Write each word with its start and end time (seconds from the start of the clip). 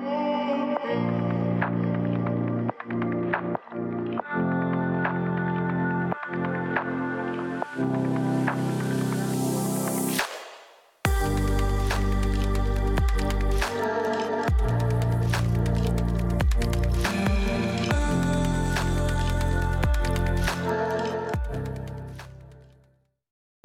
Thank. 0.00 1.31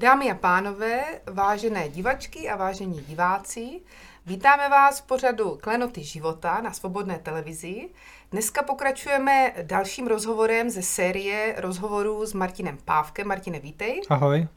Dámy 0.08 0.32
a 0.32 0.36
pánové, 0.36 1.04
vážené 1.26 1.90
divačky 1.90 2.50
a 2.50 2.56
vážení 2.56 3.02
diváci, 3.02 3.82
vítáme 4.26 4.70
vás 4.70 5.00
v 5.00 5.06
pořadu 5.06 5.58
Klenoty 5.62 6.04
života 6.04 6.62
na 6.62 6.74
Svobodné 6.74 7.20
televizi. 7.20 7.90
Dneska 8.32 8.64
pokračujeme 8.64 9.54
dalším 9.62 10.08
rozhovorem 10.08 10.70
ze 10.70 10.82
série 10.82 11.56
rozhovorů 11.58 12.26
s 12.26 12.34
Martinem 12.34 12.78
Pávkem. 12.86 13.28
Martine, 13.28 13.60
vítej. 13.60 14.02
Ahoj. 14.10 14.48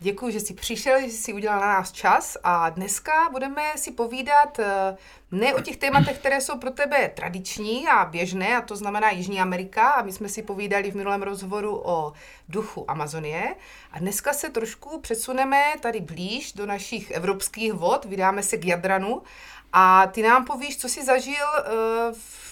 Děkuji, 0.00 0.32
že 0.32 0.40
jsi 0.40 0.54
přišel, 0.54 1.00
že 1.00 1.06
jsi 1.06 1.32
udělal 1.32 1.60
na 1.60 1.66
nás 1.66 1.92
čas 1.92 2.36
a 2.42 2.70
dneska 2.70 3.28
budeme 3.32 3.62
si 3.76 3.92
povídat 3.92 4.58
eh, 4.58 4.96
ne 5.32 5.54
o 5.54 5.60
těch 5.60 5.76
tématech, 5.76 6.18
které 6.18 6.40
jsou 6.40 6.58
pro 6.58 6.70
tebe 6.70 7.08
tradiční 7.08 7.88
a 7.88 8.04
běžné, 8.04 8.56
a 8.56 8.60
to 8.60 8.76
znamená 8.76 9.10
Jižní 9.10 9.40
Amerika 9.40 9.90
a 9.90 10.02
my 10.02 10.12
jsme 10.12 10.28
si 10.28 10.42
povídali 10.42 10.90
v 10.90 10.96
minulém 10.96 11.22
rozhovoru 11.22 11.80
o 11.84 12.12
duchu 12.48 12.90
Amazonie. 12.90 13.56
A 13.92 13.98
dneska 13.98 14.32
se 14.32 14.50
trošku 14.50 15.00
přesuneme 15.00 15.64
tady 15.80 16.00
blíž 16.00 16.52
do 16.52 16.66
našich 16.66 17.10
evropských 17.10 17.72
vod, 17.72 18.04
vydáme 18.04 18.42
se 18.42 18.56
k 18.56 18.64
Jadranu. 18.64 19.22
A 19.72 20.06
ty 20.06 20.22
nám 20.22 20.44
povíš, 20.44 20.78
co 20.78 20.88
jsi 20.88 21.04
zažil 21.04 21.46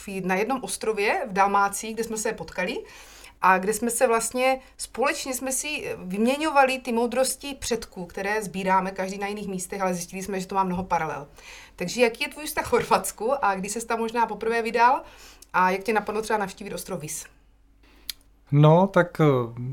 eh, 0.09 0.20
na 0.20 0.34
jednom 0.34 0.61
ostrově 0.62 1.23
v 1.27 1.33
Dalmácii, 1.33 1.95
kde 1.95 2.05
jsme 2.05 2.17
se 2.17 2.33
potkali 2.33 2.84
a 3.47 3.59
kde 3.59 3.73
jsme 3.73 3.91
se 3.91 4.06
vlastně 4.06 4.59
společně 4.77 5.34
jsme 5.34 5.53
si 5.53 5.97
vyměňovali 5.98 6.78
ty 6.78 6.92
moudrosti 6.92 7.56
předků, 7.59 8.06
které 8.06 8.42
sbíráme 8.42 8.91
každý 8.91 9.19
na 9.19 9.27
jiných 9.27 9.48
místech, 9.48 9.81
ale 9.83 9.95
zjistili 9.95 10.23
jsme, 10.23 10.41
že 10.41 10.47
to 10.47 10.55
má 10.55 10.64
mnoho 10.64 10.84
paralel. 10.84 11.27
Takže 11.77 12.03
jaký 12.03 12.23
je 12.23 12.28
tvůj 12.28 12.47
vztah 12.47 12.67
Chorvatsku 12.67 13.45
a 13.45 13.55
kdy 13.55 13.69
se 13.69 13.86
tam 13.86 13.98
možná 13.98 14.27
poprvé 14.27 14.62
vydal 14.62 15.03
a 15.53 15.70
jak 15.70 15.83
tě 15.83 15.92
napadlo 15.92 16.23
třeba 16.23 16.39
navštívit 16.39 16.75
ostrov 16.75 17.01
Vis? 17.01 17.25
No, 18.53 18.86
tak 18.86 19.20
eh, 19.20 19.25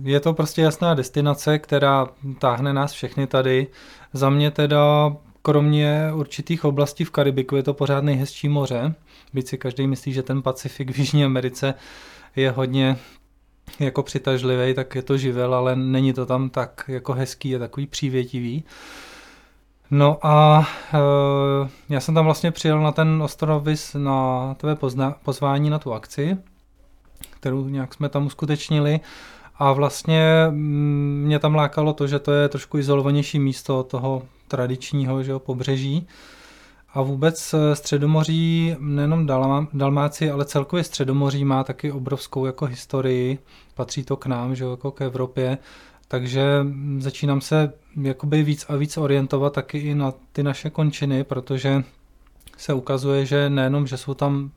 je 0.03 0.19
to 0.19 0.33
prostě 0.33 0.61
jasná 0.61 0.93
destinace, 0.93 1.59
která 1.59 2.07
táhne 2.39 2.73
nás 2.73 2.91
všechny 2.91 3.27
tady. 3.27 3.67
Za 4.13 4.29
mě 4.29 4.51
teda, 4.51 5.15
kromě 5.41 6.11
určitých 6.13 6.65
oblastí 6.65 7.03
v 7.03 7.11
Karibiku, 7.11 7.55
je 7.55 7.63
to 7.63 7.73
pořád 7.73 8.03
nejhezčí 8.03 8.49
moře. 8.49 8.95
Byť 9.33 9.47
si 9.47 9.57
každý 9.57 9.87
myslí, 9.87 10.13
že 10.13 10.23
ten 10.23 10.41
Pacifik 10.41 10.91
v 10.91 10.99
Jižní 10.99 11.25
Americe 11.25 11.73
je 12.35 12.51
hodně 12.51 12.97
jako 13.79 14.03
přitažlivý, 14.03 14.73
tak 14.73 14.95
je 14.95 15.01
to 15.01 15.17
živel, 15.17 15.55
ale 15.55 15.75
není 15.75 16.13
to 16.13 16.25
tam 16.25 16.49
tak 16.49 16.85
jako 16.87 17.13
hezký, 17.13 17.49
je 17.49 17.59
takový 17.59 17.87
přívětivý. 17.87 18.63
No 19.91 20.17
a 20.21 20.67
e, 20.93 20.97
já 21.89 21.99
jsem 21.99 22.15
tam 22.15 22.25
vlastně 22.25 22.51
přijel 22.51 22.81
na 22.81 22.91
ten 22.91 23.21
ostrovis 23.23 23.93
na 23.93 24.53
tvé 24.53 24.75
pozna- 24.75 25.15
pozvání 25.23 25.69
na 25.69 25.79
tu 25.79 25.93
akci, 25.93 26.37
kterou 27.29 27.67
nějak 27.67 27.93
jsme 27.93 28.09
tam 28.09 28.25
uskutečnili 28.25 28.99
a 29.55 29.73
vlastně 29.73 30.47
mm, 30.49 31.23
mě 31.25 31.39
tam 31.39 31.55
lákalo 31.55 31.93
to, 31.93 32.07
že 32.07 32.19
to 32.19 32.31
je 32.31 32.49
trošku 32.49 32.77
izolovanější 32.77 33.39
místo 33.39 33.83
toho 33.83 34.23
tradičního 34.47 35.23
že 35.23 35.31
jo, 35.31 35.39
pobřeží. 35.39 36.07
A 36.93 37.01
vůbec 37.01 37.53
eh, 37.53 37.75
Středomoří, 37.75 38.75
nejenom 38.79 39.25
Dalmáci, 39.73 40.31
ale 40.31 40.45
celkově 40.45 40.83
Středomoří 40.83 41.45
má 41.45 41.63
taky 41.63 41.91
obrovskou 41.91 42.45
jako 42.45 42.65
historii, 42.65 43.39
patří 43.75 44.03
to 44.03 44.17
k 44.17 44.25
nám, 44.25 44.55
že 44.55 44.65
jako 44.65 44.91
k 44.91 45.01
Evropě, 45.01 45.57
takže 46.07 46.65
začínám 46.97 47.41
se 47.41 47.73
jakoby 48.01 48.43
víc 48.43 48.65
a 48.69 48.75
víc 48.75 48.97
orientovat 48.97 49.53
taky 49.53 49.77
i 49.77 49.95
na 49.95 50.13
ty 50.31 50.43
naše 50.43 50.69
končiny, 50.69 51.23
protože 51.23 51.83
se 52.57 52.73
ukazuje, 52.73 53.25
že 53.25 53.49
nejenom, 53.49 53.87
že 53.87 53.97
jsou 53.97 54.13
tam 54.13 54.51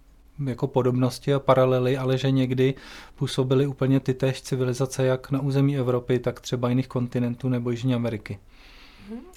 jako 0.46 0.66
podobnosti 0.66 1.34
a 1.34 1.38
paralely, 1.38 1.96
ale 1.96 2.18
že 2.18 2.30
někdy 2.30 2.74
působily 3.14 3.66
úplně 3.66 4.00
ty 4.00 4.14
též 4.14 4.42
civilizace 4.42 5.06
jak 5.06 5.30
na 5.30 5.40
území 5.40 5.76
Evropy, 5.76 6.18
tak 6.18 6.40
třeba 6.40 6.68
jiných 6.68 6.88
kontinentů 6.88 7.48
nebo 7.48 7.70
Jižní 7.70 7.94
Ameriky. 7.94 8.38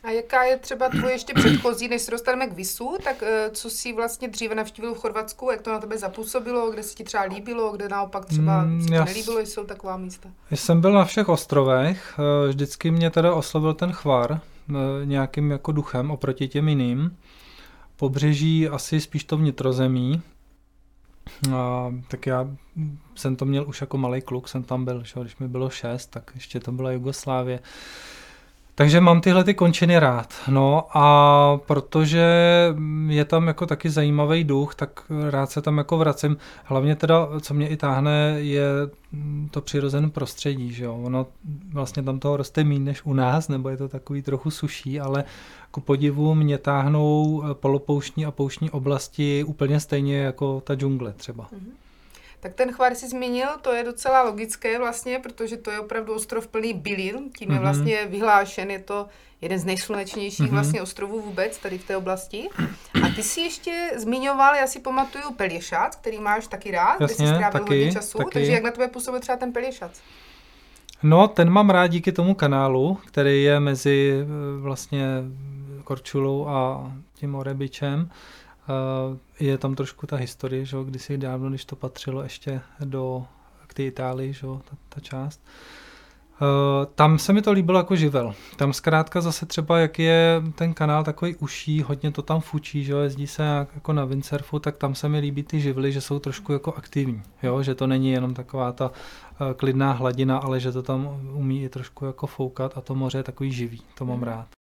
A 0.04 0.10
jaká 0.10 0.44
je 0.44 0.58
třeba 0.58 0.90
tvoje 0.90 1.14
ještě 1.14 1.34
předchozí, 1.34 1.88
než 1.88 2.02
se 2.02 2.12
dostaneme 2.12 2.48
k 2.48 2.54
VISu, 2.54 2.98
tak 3.04 3.24
eh, 3.24 3.50
co 3.54 3.70
jsi 3.70 3.94
vlastně 3.94 4.28
dříve 4.28 4.56
navštívil 4.56 4.94
v 4.94 4.98
Chorvatsku, 4.98 5.52
jak 5.52 5.62
to 5.62 5.72
na 5.72 5.80
tebe 5.80 5.98
zapůsobilo, 5.98 6.72
kde 6.72 6.84
se 6.84 6.96
ti 6.96 7.04
třeba 7.04 7.24
líbilo, 7.24 7.72
kde 7.72 7.90
naopak 7.90 8.26
třeba 8.26 8.64
mm, 8.64 8.82
se 8.82 8.88
ti 8.88 8.94
nelíbilo, 8.94 9.40
jsou 9.40 9.64
taková 9.64 9.98
místa? 9.98 10.30
Já 10.52 10.58
jsem 10.58 10.82
byl 10.82 10.94
na 10.94 11.06
všech 11.06 11.30
ostrovech, 11.30 12.20
eh, 12.20 12.48
vždycky 12.48 12.92
mě 12.92 13.10
teda 13.10 13.34
oslovil 13.34 13.74
ten 13.74 13.92
chvar 13.92 14.40
eh, 14.70 14.74
nějakým 15.06 15.52
jako 15.52 15.72
duchem 15.72 16.12
oproti 16.12 16.48
těm 16.48 16.68
jiným. 16.68 17.18
Pobřeží 17.96 18.68
asi 18.68 19.02
spíš 19.02 19.24
to 19.24 19.38
vnitrozemí, 19.38 20.22
a, 21.56 21.94
tak 22.08 22.26
já 22.26 22.48
jsem 23.16 23.36
to 23.36 23.46
měl 23.46 23.68
už 23.68 23.82
jako 23.82 23.98
malý 23.98 24.22
kluk, 24.22 24.48
jsem 24.48 24.64
tam 24.64 24.86
byl, 24.86 25.04
že, 25.04 25.20
když 25.22 25.38
mi 25.38 25.48
bylo 25.48 25.70
šest, 25.70 26.06
tak 26.06 26.32
ještě 26.36 26.60
to 26.60 26.72
byla 26.72 26.92
Jugoslávie. 26.92 27.60
Takže 28.78 29.02
mám 29.02 29.22
tyhle 29.22 29.44
ty 29.44 29.54
končiny 29.54 30.00
rád. 30.00 30.34
No 30.48 30.88
a 30.98 31.60
protože 31.66 32.26
je 33.08 33.26
tam 33.26 33.48
jako 33.48 33.66
taky 33.66 33.90
zajímavý 33.90 34.44
duch, 34.44 34.76
tak 34.76 34.90
rád 35.30 35.52
se 35.52 35.62
tam 35.62 35.78
jako 35.78 35.98
vracím. 35.98 36.38
Hlavně 36.64 36.96
teda, 36.96 37.28
co 37.42 37.54
mě 37.54 37.68
i 37.68 37.78
táhne, 37.78 38.36
je 38.38 38.64
to 39.52 39.62
přirozené 39.62 40.10
prostředí, 40.10 40.74
že 40.74 40.86
jo. 40.86 41.00
Ono 41.04 41.28
vlastně 41.74 42.04
tam 42.04 42.20
toho 42.20 42.38
roste 42.38 42.64
méně 42.64 42.80
než 42.80 43.06
u 43.06 43.14
nás, 43.14 43.48
nebo 43.48 43.70
je 43.70 43.78
to 43.78 43.88
takový 43.88 44.22
trochu 44.22 44.52
suší, 44.52 45.00
ale 45.00 45.24
ku 45.72 45.82
podivu 45.82 46.36
mě 46.36 46.58
táhnou 46.58 47.44
polopouštní 47.54 48.26
a 48.26 48.32
pouštní 48.32 48.70
oblasti 48.70 49.44
úplně 49.44 49.80
stejně 49.80 50.18
jako 50.18 50.62
ta 50.62 50.76
džungle 50.76 51.14
třeba. 51.14 51.44
Mm-hmm. 51.44 51.87
Tak 52.40 52.54
ten 52.54 52.72
chvar 52.72 52.96
si 52.96 53.10
zmínil, 53.10 53.48
to 53.62 53.74
je 53.74 53.84
docela 53.84 54.24
logické 54.24 54.80
vlastně, 54.80 55.20
protože 55.20 55.58
to 55.58 55.72
je 55.72 55.80
opravdu 55.80 56.14
ostrov 56.14 56.48
plný 56.48 56.74
bylin, 56.74 57.30
tím 57.38 57.50
je 57.50 57.56
mhm. 57.56 57.62
vlastně 57.62 58.06
vyhlášen, 58.06 58.72
je 58.72 58.80
to 58.80 59.08
jeden 59.42 59.60
z 59.60 59.66
nejslunečnějších 59.66 60.46
mm-hmm. 60.46 60.52
vlastně 60.52 60.82
ostrovů 60.82 61.22
vůbec 61.22 61.58
tady 61.58 61.78
v 61.78 61.84
té 61.84 61.98
oblasti. 61.98 62.50
A 63.04 63.10
ty 63.16 63.24
si 63.24 63.42
ještě 63.42 63.92
zmiňoval, 63.96 64.56
já 64.56 64.68
si 64.68 64.80
pamatuju 64.80 65.34
Pelješac, 65.34 65.96
který 65.96 66.20
máš 66.20 66.48
taky 66.48 66.72
rád, 66.72 67.02
Jasně, 67.02 67.06
kde 67.06 67.28
jsi 67.28 67.36
strávil 67.36 67.60
taky, 67.60 67.78
hodně 67.78 67.92
času, 67.92 68.18
taky. 68.18 68.30
takže 68.34 68.52
jak 68.52 68.64
na 68.64 68.72
tebe 68.72 68.88
působil 68.88 69.20
třeba 69.20 69.38
ten 69.38 69.54
Pelješac? 69.54 70.02
No, 71.04 71.28
ten 71.28 71.50
mám 71.50 71.70
rád 71.70 71.88
díky 71.88 72.12
tomu 72.12 72.36
kanálu, 72.36 73.00
který 73.06 73.44
je 73.44 73.60
mezi 73.60 74.14
eh, 74.22 74.62
vlastně 74.62 75.06
Korčulou 75.84 76.48
a 76.48 76.92
tím 77.14 77.36
Orebičem. 77.36 78.10
Eh, 78.70 79.18
je 79.40 79.58
tam 79.58 79.76
trošku 79.76 80.08
ta 80.08 80.16
historie, 80.16 80.66
že 80.66 80.78
kdysi 80.86 81.18
dávno, 81.18 81.50
když 81.50 81.66
to 81.66 81.76
patřilo 81.76 82.24
ještě 82.24 82.62
do 82.86 83.26
k 83.68 83.74
té 83.74 83.84
Itálii, 83.84 84.34
že 84.34 84.42
ta, 84.42 84.78
ta 84.90 85.02
část. 85.02 85.42
Uh, 86.42 86.86
tam 86.96 87.20
se 87.20 87.34
mi 87.34 87.42
to 87.42 87.52
líbilo 87.52 87.78
jako 87.78 87.96
živel. 87.96 88.34
Tam 88.56 88.74
zkrátka 88.74 89.22
zase 89.22 89.46
třeba, 89.46 89.80
jak 89.80 90.00
je 90.00 90.44
ten 90.56 90.74
kanál 90.74 91.04
takový 91.04 91.36
uší, 91.36 91.82
hodně 91.82 92.12
to 92.12 92.22
tam 92.22 92.42
fučí, 92.42 92.84
že 92.84 92.94
jezdí 92.94 93.28
se 93.28 93.44
jako 93.76 93.94
na 93.94 94.06
windsurfu, 94.06 94.60
tak 94.60 94.78
tam 94.78 94.96
se 94.96 95.10
mi 95.10 95.20
líbí 95.20 95.44
ty 95.44 95.60
živly, 95.60 95.92
že 95.92 96.02
jsou 96.02 96.20
trošku 96.20 96.54
jako 96.54 96.74
aktivní, 96.74 97.24
jo? 97.44 97.64
že 97.64 97.76
to 97.76 97.88
není 97.88 98.12
jenom 98.12 98.34
taková 98.34 98.72
ta 98.72 98.90
uh, 98.90 99.54
klidná 99.56 99.92
hladina, 99.92 100.38
ale 100.38 100.60
že 100.60 100.72
to 100.72 100.84
tam 100.84 101.20
umí 101.34 101.64
i 101.64 101.70
trošku 101.70 102.06
jako 102.06 102.28
foukat 102.28 102.78
a 102.78 102.82
to 102.82 102.96
moře 102.96 103.18
je 103.18 103.24
takový 103.24 103.52
živý, 103.52 103.82
to 103.98 104.06
mám 104.06 104.18
mhm. 104.18 104.26
rád. 104.26 104.57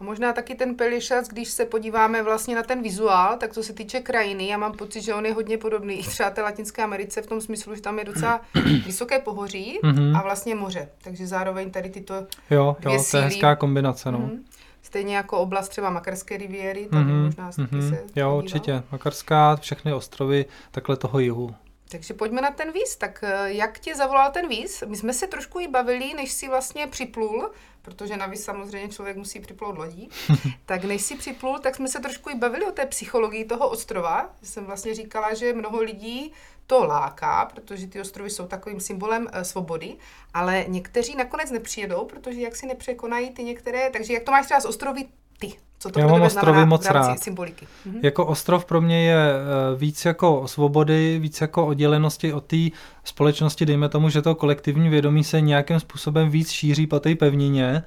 A 0.00 0.04
možná 0.04 0.32
taky 0.32 0.54
ten 0.54 0.74
Pelišac, 0.74 1.28
když 1.28 1.48
se 1.48 1.64
podíváme 1.64 2.22
vlastně 2.22 2.54
na 2.54 2.62
ten 2.62 2.82
vizuál, 2.82 3.36
tak 3.36 3.52
co 3.52 3.62
se 3.62 3.72
týče 3.72 4.00
krajiny, 4.00 4.48
já 4.48 4.56
mám 4.56 4.72
pocit, 4.72 5.00
že 5.00 5.14
on 5.14 5.26
je 5.26 5.32
hodně 5.32 5.58
podobný 5.58 6.00
i 6.00 6.02
třeba 6.02 6.30
té 6.30 6.42
Latinské 6.42 6.82
Americe 6.82 7.22
v 7.22 7.26
tom 7.26 7.40
smyslu, 7.40 7.74
že 7.74 7.80
tam 7.80 7.98
je 7.98 8.04
docela 8.04 8.40
vysoké 8.86 9.18
pohoří 9.18 9.78
mm-hmm. 9.82 10.18
a 10.18 10.22
vlastně 10.22 10.54
moře. 10.54 10.88
Takže 11.04 11.26
zároveň 11.26 11.70
tady 11.70 11.90
tyto 11.90 12.14
Jo, 12.50 12.76
jo 12.80 13.04
to 13.10 13.16
je 13.16 13.22
hezká 13.22 13.56
kombinace, 13.56 14.12
no. 14.12 14.18
Mm-hmm. 14.18 14.38
Stejně 14.82 15.16
jako 15.16 15.38
oblast 15.38 15.68
třeba 15.68 15.90
Makarské 15.90 16.36
riviéry, 16.36 16.86
tady 16.90 17.04
mm-hmm. 17.04 17.24
možná 17.24 17.50
mm-hmm. 17.50 17.88
se 17.88 17.94
Jo, 17.96 18.02
podíval. 18.04 18.36
určitě. 18.36 18.82
Makarská, 18.92 19.56
všechny 19.56 19.92
ostrovy 19.92 20.44
takhle 20.70 20.96
toho 20.96 21.18
jihu. 21.18 21.54
Takže 21.88 22.14
pojďme 22.14 22.40
na 22.40 22.50
ten 22.50 22.72
víz. 22.72 22.96
Tak 22.96 23.24
eh, 23.26 23.52
jak 23.52 23.78
tě 23.78 23.96
zavolal 23.96 24.32
ten 24.32 24.48
víz? 24.48 24.82
My 24.86 24.96
jsme 24.96 25.12
se 25.12 25.26
trošku 25.26 25.60
i 25.60 25.68
bavili, 25.68 26.14
než 26.14 26.32
si 26.32 26.48
vlastně 26.48 26.86
připlul, 26.86 27.50
protože 27.82 28.16
na 28.16 28.26
víz 28.26 28.44
samozřejmě 28.44 28.88
člověk 28.88 29.16
musí 29.16 29.40
připlout 29.40 29.78
lodí. 29.78 30.08
tak 30.66 30.84
než 30.84 31.02
si 31.02 31.16
připlul, 31.16 31.58
tak 31.58 31.76
jsme 31.76 31.88
se 31.88 32.00
trošku 32.00 32.30
i 32.30 32.34
bavili 32.34 32.66
o 32.66 32.72
té 32.72 32.86
psychologii 32.86 33.44
toho 33.44 33.68
ostrova. 33.68 34.34
Jsem 34.42 34.64
vlastně 34.64 34.94
říkala, 34.94 35.34
že 35.34 35.52
mnoho 35.52 35.80
lidí 35.80 36.32
to 36.66 36.84
láká, 36.84 37.44
protože 37.44 37.86
ty 37.86 38.00
ostrovy 38.00 38.30
jsou 38.30 38.46
takovým 38.46 38.80
symbolem 38.80 39.28
e, 39.32 39.44
svobody, 39.44 39.96
ale 40.34 40.64
někteří 40.68 41.16
nakonec 41.16 41.50
nepřijedou, 41.50 42.04
protože 42.04 42.40
jak 42.40 42.56
si 42.56 42.66
nepřekonají 42.66 43.30
ty 43.30 43.44
některé, 43.44 43.90
takže 43.90 44.14
jak 44.14 44.22
to 44.22 44.30
máš 44.30 44.44
třeba 44.44 44.60
z 44.60 44.64
ostrovy 44.64 45.04
ty? 45.38 45.52
Co 45.84 45.90
to 45.90 46.00
Já 46.00 46.06
mám 46.06 46.22
ostrovy 46.22 46.66
moc 46.66 46.86
rád. 46.86 47.22
symboliky? 47.22 47.66
Mhm. 47.86 47.98
Jako 48.02 48.26
ostrov 48.26 48.64
pro 48.64 48.80
mě 48.80 49.04
je 49.04 49.16
eh, 49.16 49.76
víc 49.76 50.04
jako 50.04 50.48
svobody, 50.48 51.18
víc 51.18 51.40
jako 51.40 51.66
oddělenosti 51.66 52.32
od 52.32 52.44
té 52.44 52.56
společnosti, 53.04 53.66
dejme 53.66 53.88
tomu, 53.88 54.08
že 54.08 54.22
to 54.22 54.34
kolektivní 54.34 54.88
vědomí 54.88 55.24
se 55.24 55.40
nějakým 55.40 55.80
způsobem 55.80 56.30
víc 56.30 56.50
šíří 56.50 56.86
po 56.86 57.00
té 57.00 57.14
pevnině, 57.14 57.82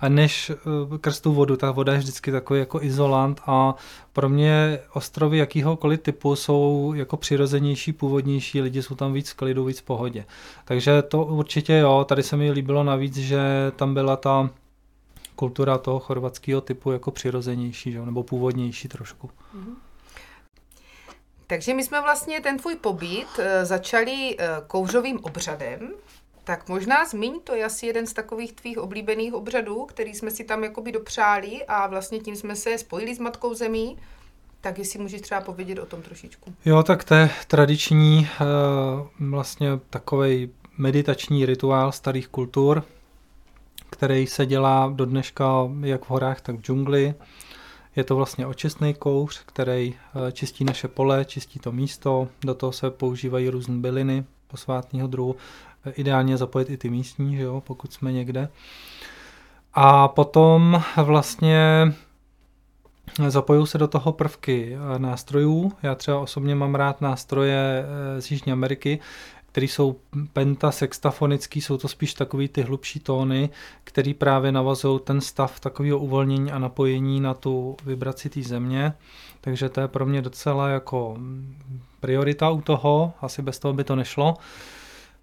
a 0.00 0.08
než 0.08 0.50
eh, 0.50 0.98
krz 0.98 1.20
tu 1.20 1.32
vodu. 1.32 1.56
Ta 1.56 1.70
voda 1.70 1.92
je 1.92 1.98
vždycky 1.98 2.32
takový 2.32 2.60
jako 2.60 2.82
izolant 2.82 3.40
a 3.46 3.74
pro 4.12 4.28
mě 4.28 4.78
ostrovy 4.92 5.38
jakýhokoliv 5.38 6.00
typu 6.00 6.36
jsou 6.36 6.92
jako 6.96 7.16
přirozenější, 7.16 7.92
původnější, 7.92 8.60
lidi 8.60 8.82
jsou 8.82 8.94
tam 8.94 9.12
víc 9.12 9.30
v 9.30 9.34
klidu, 9.34 9.64
víc 9.64 9.80
v 9.80 9.84
pohodě. 9.84 10.24
Takže 10.64 11.02
to 11.02 11.24
určitě 11.24 11.72
jo, 11.72 12.04
tady 12.08 12.22
se 12.22 12.36
mi 12.36 12.50
líbilo 12.50 12.84
navíc, 12.84 13.16
že 13.16 13.40
tam 13.76 13.94
byla 13.94 14.16
ta 14.16 14.50
kultura 15.42 15.78
toho 15.78 16.00
chorvatského 16.00 16.60
typu 16.60 16.92
jako 16.92 17.10
přirozenější, 17.10 17.92
že? 17.92 18.00
nebo 18.00 18.22
původnější 18.22 18.88
trošku. 18.88 19.30
Takže 21.46 21.74
my 21.74 21.84
jsme 21.84 22.00
vlastně 22.00 22.40
ten 22.40 22.58
tvůj 22.58 22.76
pobyt 22.76 23.26
eh, 23.38 23.64
začali 23.64 24.36
eh, 24.38 24.48
kouřovým 24.66 25.18
obřadem, 25.22 25.90
tak 26.44 26.68
možná 26.68 27.04
zmiň, 27.04 27.40
to 27.44 27.54
je 27.54 27.64
asi 27.64 27.86
jeden 27.86 28.06
z 28.06 28.12
takových 28.12 28.52
tvých 28.52 28.78
oblíbených 28.78 29.34
obřadů, 29.34 29.84
který 29.84 30.14
jsme 30.14 30.30
si 30.30 30.44
tam 30.44 30.64
jakoby 30.64 30.92
dopřáli 30.92 31.64
a 31.68 31.86
vlastně 31.86 32.18
tím 32.18 32.36
jsme 32.36 32.56
se 32.56 32.78
spojili 32.78 33.14
s 33.14 33.18
Matkou 33.18 33.54
Zemí. 33.54 33.98
Tak 34.60 34.78
jestli 34.78 34.98
můžeš 34.98 35.20
třeba 35.20 35.40
povědět 35.40 35.78
o 35.78 35.86
tom 35.86 36.02
trošičku. 36.02 36.54
Jo, 36.64 36.82
tak 36.82 37.04
to 37.04 37.14
je 37.14 37.30
tradiční 37.46 38.28
eh, 38.30 38.44
vlastně 39.20 39.68
takový 39.90 40.50
meditační 40.78 41.46
rituál 41.46 41.92
starých 41.92 42.28
kultur, 42.28 42.84
který 44.02 44.26
se 44.26 44.46
dělá 44.46 44.92
do 44.94 45.06
dneška 45.06 45.68
jak 45.80 46.04
v 46.04 46.10
horách, 46.10 46.40
tak 46.40 46.56
v 46.56 46.62
džungli. 46.62 47.14
Je 47.96 48.04
to 48.04 48.16
vlastně 48.16 48.46
očistný 48.46 48.94
kouř, 48.94 49.42
který 49.46 49.94
eh, 50.28 50.32
čistí 50.32 50.64
naše 50.64 50.88
pole, 50.88 51.24
čistí 51.24 51.58
to 51.58 51.72
místo, 51.72 52.28
do 52.44 52.54
toho 52.54 52.72
se 52.72 52.90
používají 52.90 53.48
různé 53.48 53.78
byliny 53.78 54.24
posvátného 54.48 55.08
druhu. 55.08 55.36
Eh, 55.86 55.90
Ideálně 55.90 56.36
zapojit 56.36 56.70
i 56.70 56.76
ty 56.76 56.90
místní, 56.90 57.36
že 57.36 57.42
jo, 57.42 57.62
pokud 57.66 57.92
jsme 57.92 58.12
někde. 58.12 58.48
A 59.74 60.08
potom 60.08 60.82
vlastně 60.96 61.92
zapojují 63.28 63.66
se 63.66 63.78
do 63.78 63.88
toho 63.88 64.12
prvky 64.12 64.76
eh, 64.76 64.98
nástrojů. 64.98 65.72
Já 65.82 65.94
třeba 65.94 66.20
osobně 66.20 66.54
mám 66.54 66.74
rád 66.74 67.00
nástroje 67.00 67.84
z 68.18 68.30
Jižní 68.30 68.52
Ameriky, 68.52 68.98
které 69.52 69.66
jsou 69.66 69.96
pentasextafonický, 70.32 71.60
jsou 71.60 71.76
to 71.76 71.88
spíš 71.88 72.14
takový 72.14 72.48
ty 72.48 72.62
hlubší 72.62 73.00
tóny, 73.00 73.50
který 73.84 74.14
právě 74.14 74.52
navazují 74.52 75.00
ten 75.04 75.20
stav 75.20 75.60
takového 75.60 75.98
uvolnění 75.98 76.52
a 76.52 76.58
napojení 76.58 77.20
na 77.20 77.34
tu 77.34 77.76
vibraci 77.86 78.30
té 78.30 78.42
země. 78.42 78.92
Takže 79.40 79.68
to 79.68 79.80
je 79.80 79.88
pro 79.88 80.06
mě 80.06 80.22
docela 80.22 80.68
jako 80.68 81.16
priorita 82.00 82.50
u 82.50 82.60
toho, 82.60 83.12
asi 83.20 83.42
bez 83.42 83.58
toho 83.58 83.74
by 83.74 83.84
to 83.84 83.96
nešlo. 83.96 84.34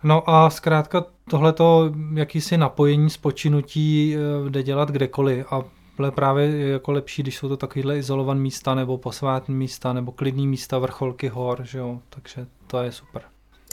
No 0.03 0.29
a 0.29 0.49
zkrátka 0.49 1.05
tohleto 1.29 1.91
jakýsi 2.13 2.57
napojení, 2.57 3.09
spočinutí 3.09 4.15
eh, 4.15 4.49
jde 4.49 4.63
dělat 4.63 4.91
kdekoliv 4.91 5.53
a 5.53 5.63
ale 5.99 6.11
právě 6.11 6.45
je 6.45 6.67
jako 6.67 6.91
lepší, 6.91 7.21
když 7.23 7.37
jsou 7.37 7.49
to 7.49 7.57
takovýhle 7.57 7.97
izolované 7.97 8.39
místa 8.39 8.75
nebo 8.75 8.97
posvátní 8.97 9.55
místa 9.55 9.93
nebo 9.93 10.11
klidní 10.11 10.47
místa, 10.47 10.79
vrcholky 10.79 11.27
hor, 11.27 11.63
že 11.63 11.79
jo, 11.79 11.99
takže 12.09 12.47
to 12.67 12.81
je 12.81 12.91
super. 12.91 13.21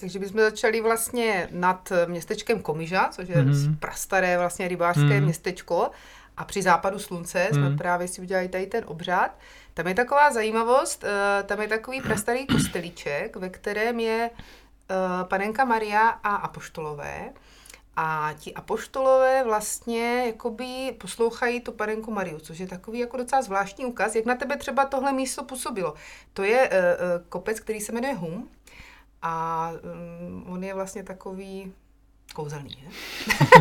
Takže 0.00 0.19
bychom 0.19 0.40
začali 0.40 0.81
vlastně 0.81 1.48
nad 1.50 1.93
městečkem 2.06 2.62
Komiža, 2.62 3.08
což 3.12 3.28
je 3.28 3.43
Mhm. 3.43 3.52
mm-hmm. 3.52 3.78
prastaré 3.78 4.38
vlastně 4.38 4.69
rybářské 4.69 5.00
Mhm. 5.02 5.12
mm-hmm. 5.12 5.25
městečko. 5.25 5.90
A 6.37 6.44
při 6.44 6.62
západu 6.62 6.98
slunce 6.98 7.48
jsme 7.50 7.69
Mhm. 7.69 7.78
právě 7.78 8.08
si 8.08 8.20
udělali 8.20 8.48
tady 8.48 8.66
ten 8.66 8.84
obřad. 8.87 9.38
Tam 9.75 9.87
je 9.87 9.94
taková 9.94 10.32
zajímavost, 10.32 11.04
eh, 11.04 11.43
tam 11.43 11.60
je 11.60 11.69
takový 11.69 12.00
prastarý 12.00 12.46
kostelíček, 12.46 13.37
ve 13.37 13.48
kterém 13.48 14.00
je 14.00 14.31
eh, 14.90 15.25
panenka 15.25 15.64
Maria 15.64 16.08
a 16.08 16.37
apoštolové. 16.37 17.32
A 17.96 18.34
ti 18.38 18.54
apoštolové 18.54 19.44
vlastně 19.44 20.26
jakoby 20.26 20.96
poslouchají 21.00 21.60
tu 21.60 21.72
panenku 21.72 22.10
Mariu, 22.10 22.38
což 22.38 22.58
je 22.58 22.66
takový 22.66 22.99
jako 22.99 23.16
docela 23.16 23.42
zvláštní 23.42 23.84
ukaz, 23.87 24.14
jak 24.14 24.25
na 24.25 24.34
tebe 24.34 24.56
třeba 24.56 24.84
tohle 24.84 25.12
místo 25.12 25.44
působilo. 25.44 25.94
To 26.32 26.42
je 26.42 26.69
uh, 26.70 26.75
kopec, 27.28 27.60
který 27.60 27.81
se 27.81 27.92
jmenuje 27.92 28.14
Hum 28.14 28.49
a 29.26 29.70
um, 29.73 30.44
on 30.46 30.64
je 30.64 30.75
vlastně 30.75 31.02
takový 31.02 31.73
kouzelný. 32.34 32.76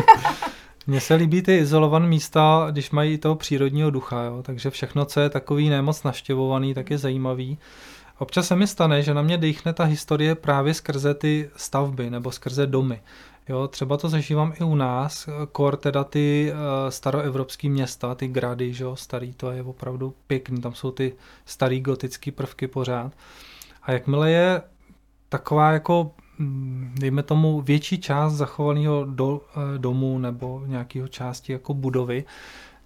Mně 0.86 1.00
se 1.00 1.14
líbí 1.14 1.42
ty 1.42 1.56
izolované 1.56 2.06
místa, 2.06 2.68
když 2.70 2.90
mají 2.90 3.18
toho 3.18 3.36
přírodního 3.36 3.90
ducha, 3.90 4.22
jo? 4.22 4.42
takže 4.42 4.70
všechno, 4.70 5.04
co 5.04 5.20
je 5.20 5.30
takový 5.30 5.68
nemoc 5.68 6.02
navštěvovaný, 6.02 6.74
tak 6.74 6.90
je 6.90 6.98
zajímavý. 6.98 7.58
Občas 8.18 8.46
se 8.46 8.56
mi 8.56 8.66
stane, 8.66 9.02
že 9.02 9.14
na 9.14 9.22
mě 9.22 9.38
dýchne 9.38 9.72
ta 9.72 9.84
historie 9.84 10.34
právě 10.34 10.74
skrze 10.74 11.14
ty 11.14 11.50
stavby 11.56 12.10
nebo 12.10 12.32
skrze 12.32 12.66
domy. 12.66 13.00
Jo, 13.48 13.68
třeba 13.68 13.96
to 13.96 14.08
zažívám 14.08 14.52
i 14.60 14.64
u 14.64 14.74
nás, 14.74 15.28
kor 15.52 15.76
teda 15.76 16.04
ty 16.04 16.52
uh, 16.52 16.90
staroevropský 16.90 17.68
města, 17.68 18.14
ty 18.14 18.28
grady, 18.28 18.72
že 18.72 18.84
jo, 18.84 18.96
starý, 18.96 19.32
to 19.32 19.50
je 19.50 19.62
opravdu 19.62 20.14
pěkný, 20.26 20.60
tam 20.60 20.74
jsou 20.74 20.90
ty 20.90 21.12
starý 21.44 21.80
gotický 21.80 22.30
prvky 22.30 22.66
pořád. 22.66 23.12
A 23.82 23.92
jakmile 23.92 24.30
je 24.30 24.62
taková 25.38 25.72
jako, 25.72 26.10
mm, 26.38 26.94
dejme 27.00 27.22
tomu, 27.22 27.60
větší 27.60 27.98
část 27.98 28.32
zachovaného 28.32 29.04
do, 29.04 29.40
eh, 29.40 29.78
domu 29.78 30.18
nebo 30.18 30.62
nějakého 30.66 31.08
části 31.08 31.52
jako 31.52 31.74
budovy, 31.74 32.24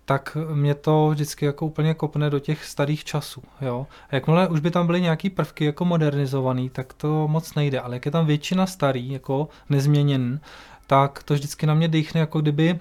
tak 0.05 0.37
mě 0.55 0.75
to 0.75 1.11
vždycky 1.11 1.45
jako 1.45 1.67
úplně 1.67 1.95
kopne 1.95 2.31
do 2.31 2.39
těch 2.39 2.65
starých 2.65 3.05
časů. 3.05 3.43
Jo? 3.61 3.87
A 4.11 4.15
jakmile 4.15 4.49
už 4.49 4.61
by 4.61 4.71
tam 4.71 4.87
byly 4.87 5.01
nějaký 5.01 5.31
prvky 5.31 5.65
jako 5.65 5.85
modernizovaný, 5.85 6.71
tak 6.71 6.93
to 6.93 7.29
moc 7.29 7.55
nejde. 7.55 7.81
Ale 7.81 7.97
jak 7.97 8.07
je 8.07 8.13
tam 8.13 8.27
většina 8.27 8.67
starý, 8.67 9.13
jako 9.13 9.49
nezměněn, 9.69 10.41
tak 10.87 11.23
to 11.23 11.35
vždycky 11.35 11.67
na 11.67 11.75
mě 11.75 11.89
dýchne, 11.89 12.21
jako 12.21 12.41
kdyby 12.41 12.81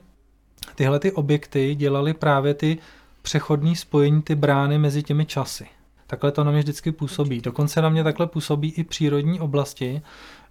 tyhle 0.76 1.00
ty 1.00 1.12
objekty 1.12 1.76
dělaly 1.76 2.14
právě 2.14 2.54
ty 2.54 2.78
přechodní 3.22 3.76
spojení, 3.76 4.22
ty 4.22 4.36
brány 4.36 4.78
mezi 4.78 5.04
těmi 5.04 5.26
časy. 5.26 5.79
Takhle 6.10 6.32
to 6.32 6.44
na 6.44 6.52
mě 6.52 6.60
vždycky 6.60 6.92
působí. 6.92 7.42
Dokonce 7.42 7.82
na 7.82 7.90
mě 7.90 8.04
takhle 8.04 8.28
působí 8.28 8.74
i 8.78 8.84
přírodní 8.84 9.40
oblasti, 9.40 10.02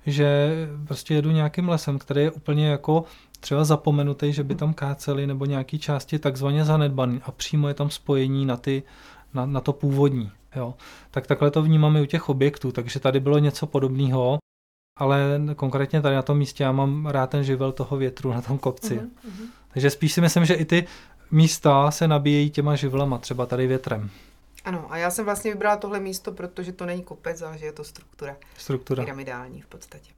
že 0.06 0.50
prostě 0.86 1.14
jedu 1.14 1.30
nějakým 1.30 1.68
lesem, 1.68 1.98
který 1.98 2.20
je 2.20 2.30
úplně 2.30 2.68
jako 2.68 3.04
třeba 3.40 3.64
zapomenutý, 3.64 4.32
že 4.32 4.44
by 4.44 4.54
tam 4.54 4.74
káceli 4.74 5.26
nebo 5.26 5.44
nějaký 5.44 5.78
části 5.78 6.18
takzvaně 6.18 6.64
zanedbaný 6.64 7.20
a 7.24 7.32
přímo 7.32 7.68
je 7.68 7.74
tam 7.74 7.90
spojení 7.90 8.46
na, 8.46 8.56
ty, 8.56 8.82
na, 9.34 9.46
na 9.46 9.60
to 9.60 9.72
původní. 9.72 10.30
Jo. 10.56 10.74
Tak 11.10 11.26
takhle 11.26 11.50
to 11.50 11.62
vnímáme 11.62 12.02
u 12.02 12.06
těch 12.06 12.28
objektů, 12.28 12.72
takže 12.72 13.00
tady 13.00 13.20
bylo 13.20 13.38
něco 13.38 13.66
podobného, 13.66 14.38
ale 14.98 15.40
konkrétně 15.56 16.02
tady 16.02 16.14
na 16.14 16.22
tom 16.22 16.38
místě 16.38 16.64
já 16.64 16.72
mám 16.72 17.06
rád 17.06 17.30
ten 17.30 17.44
živel 17.44 17.72
toho 17.72 17.96
větru 17.96 18.32
na 18.32 18.42
tom 18.42 18.58
kopci. 18.58 18.94
Mhm, 18.94 19.10
mhm. 19.24 19.48
Takže 19.72 19.90
spíš 19.90 20.12
si 20.12 20.20
myslím, 20.20 20.44
že 20.44 20.54
i 20.54 20.64
ty 20.64 20.86
místa 21.30 21.90
se 21.90 22.08
nabíjejí 22.08 22.50
těma 22.50 22.76
živlama, 22.76 23.18
třeba 23.18 23.46
tady 23.46 23.66
větrem. 23.66 24.10
Ano, 24.64 24.86
a 24.92 24.96
já 24.96 25.10
jsem 25.10 25.24
vlastně 25.24 25.52
vybrala 25.52 25.76
tohle 25.76 26.00
místo, 26.00 26.32
protože 26.32 26.72
to 26.72 26.86
není 26.86 27.02
kopec, 27.02 27.42
ale 27.42 27.58
že 27.58 27.66
je 27.66 27.72
to 27.72 27.84
struktura. 27.84 28.36
Struktura. 28.58 29.02
pyramidální 29.04 29.60
v 29.60 29.66
podstatě. 29.66 30.12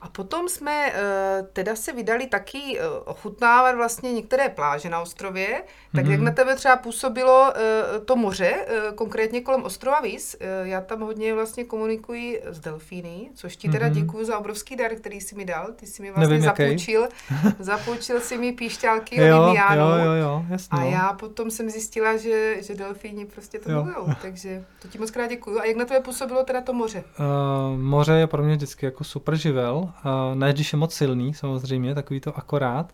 A 0.00 0.08
potom 0.08 0.48
jsme 0.48 0.92
uh, 0.92 1.46
teda 1.52 1.76
se 1.76 1.92
vydali 1.92 2.26
taky 2.26 2.58
uh, 2.58 2.84
ochutnávat 3.04 3.74
vlastně 3.76 4.12
některé 4.12 4.48
pláže 4.48 4.88
na 4.90 5.00
ostrově, 5.00 5.62
tak 5.94 6.04
mm-hmm. 6.04 6.10
jak 6.10 6.18
Mhm. 6.20 6.24
na 6.24 6.30
tebe 6.32 6.54
třeba 6.56 6.76
působilo 6.76 7.52
uh, 7.52 8.04
to 8.04 8.16
moře, 8.16 8.54
konkrétně 8.94 9.40
kolem 9.40 9.62
ostrova 9.64 10.00
Vis. 10.00 10.36
Já 10.62 10.80
tam 10.80 11.00
hodně 11.00 11.34
vlastně 11.34 11.64
komunikuji 11.64 12.42
s 12.46 12.60
delfíny, 12.60 13.30
což 13.34 13.56
ti 13.56 13.68
teda 13.68 13.86
Mhm. 13.86 13.94
děkuji 13.94 14.24
za 14.24 14.38
obrovský 14.38 14.76
dar, 14.76 14.94
který 14.94 15.20
jsi 15.20 15.34
mi 15.34 15.44
dal. 15.44 15.66
Ty 15.76 15.86
jsi 15.86 16.02
mi 16.02 16.10
vlastně 16.10 16.28
Nevím, 16.28 16.42
zapůjčil, 16.44 17.08
zapůjčil 17.58 18.20
si 18.20 18.38
mi 18.38 18.52
píšťálky 18.52 19.20
Jo, 19.20 19.42
od 19.42 19.48
Indiánů. 19.48 19.80
jo, 19.80 20.04
jo, 20.04 20.12
jo, 20.12 20.44
jasně. 20.50 20.78
A 20.78 20.82
já 20.84 21.12
potom 21.12 21.50
jsem 21.50 21.70
zjistila, 21.70 22.16
že, 22.16 22.62
že 22.62 22.74
delfíni 22.74 23.26
prostě 23.26 23.58
to 23.58 23.70
Jo. 23.70 23.84
milujou, 23.84 24.08
takže 24.22 24.64
to 24.82 24.88
ti 24.88 24.98
moc 24.98 25.10
krát 25.10 25.26
děkuju. 25.26 25.58
A 25.60 25.64
jak 25.64 25.76
na 25.76 25.84
tebe 25.84 26.00
působilo 26.00 26.44
teda 26.44 26.60
to 26.60 26.72
moře? 26.72 27.04
Uh, 27.18 27.80
moře 27.80 28.12
je 28.12 28.26
pro 28.26 28.42
mě 28.42 28.56
vždycky 28.56 28.86
jako 28.86 29.04
super 29.04 29.36
živel, 29.36 29.53
uh, 29.62 29.90
ne 30.34 30.52
když 30.52 30.72
je 30.72 30.78
moc 30.78 30.94
silný, 30.94 31.34
samozřejmě, 31.34 31.94
takový 31.94 32.20
to 32.20 32.38
akorát. 32.38 32.92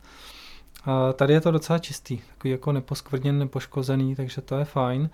Uh, 0.86 1.12
tady 1.12 1.32
je 1.32 1.40
to 1.40 1.50
docela 1.50 1.78
čistý, 1.78 2.18
takový 2.28 2.50
jako 2.50 2.72
neposkvrněn, 2.72 3.38
nepoškozený, 3.38 4.16
takže 4.16 4.40
to 4.40 4.58
je 4.58 4.64
fajn. 4.64 5.10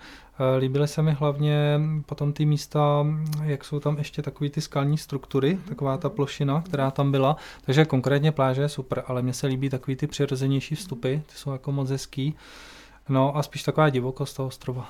Líbily 0.59 0.89
se 0.89 1.03
mi 1.03 1.13
hlavně 1.13 1.81
potom 2.07 2.33
ty 2.33 2.45
místa, 2.45 3.07
jak 3.43 3.65
jsou 3.65 3.81
tam 3.81 3.99
ještě 3.99 4.23
takový 4.23 4.51
ty 4.51 4.61
skalní 4.61 4.99
struktury, 4.99 5.59
taková 5.69 5.97
ta 5.97 6.09
plošina, 6.09 6.61
která 6.61 6.91
tam 6.91 7.11
byla. 7.13 7.37
Takže 7.65 7.85
konkrétně 7.85 8.33
pláže 8.33 8.63
je 8.63 8.69
super, 8.69 9.03
ale 9.07 9.23
mně 9.23 9.33
se 9.33 9.47
líbí 9.47 9.71
takový 9.71 9.97
ty 9.97 10.07
přirozenější 10.07 10.75
vstupy, 10.75 11.15
ty 11.15 11.35
jsou 11.35 11.53
jako 11.53 11.73
moc 11.73 11.91
hezký. 11.91 12.35
No 13.09 13.37
a 13.37 13.43
spíš 13.43 13.63
taková 13.63 13.91
divokost 13.91 14.37
toho 14.37 14.47
ostrova. 14.47 14.89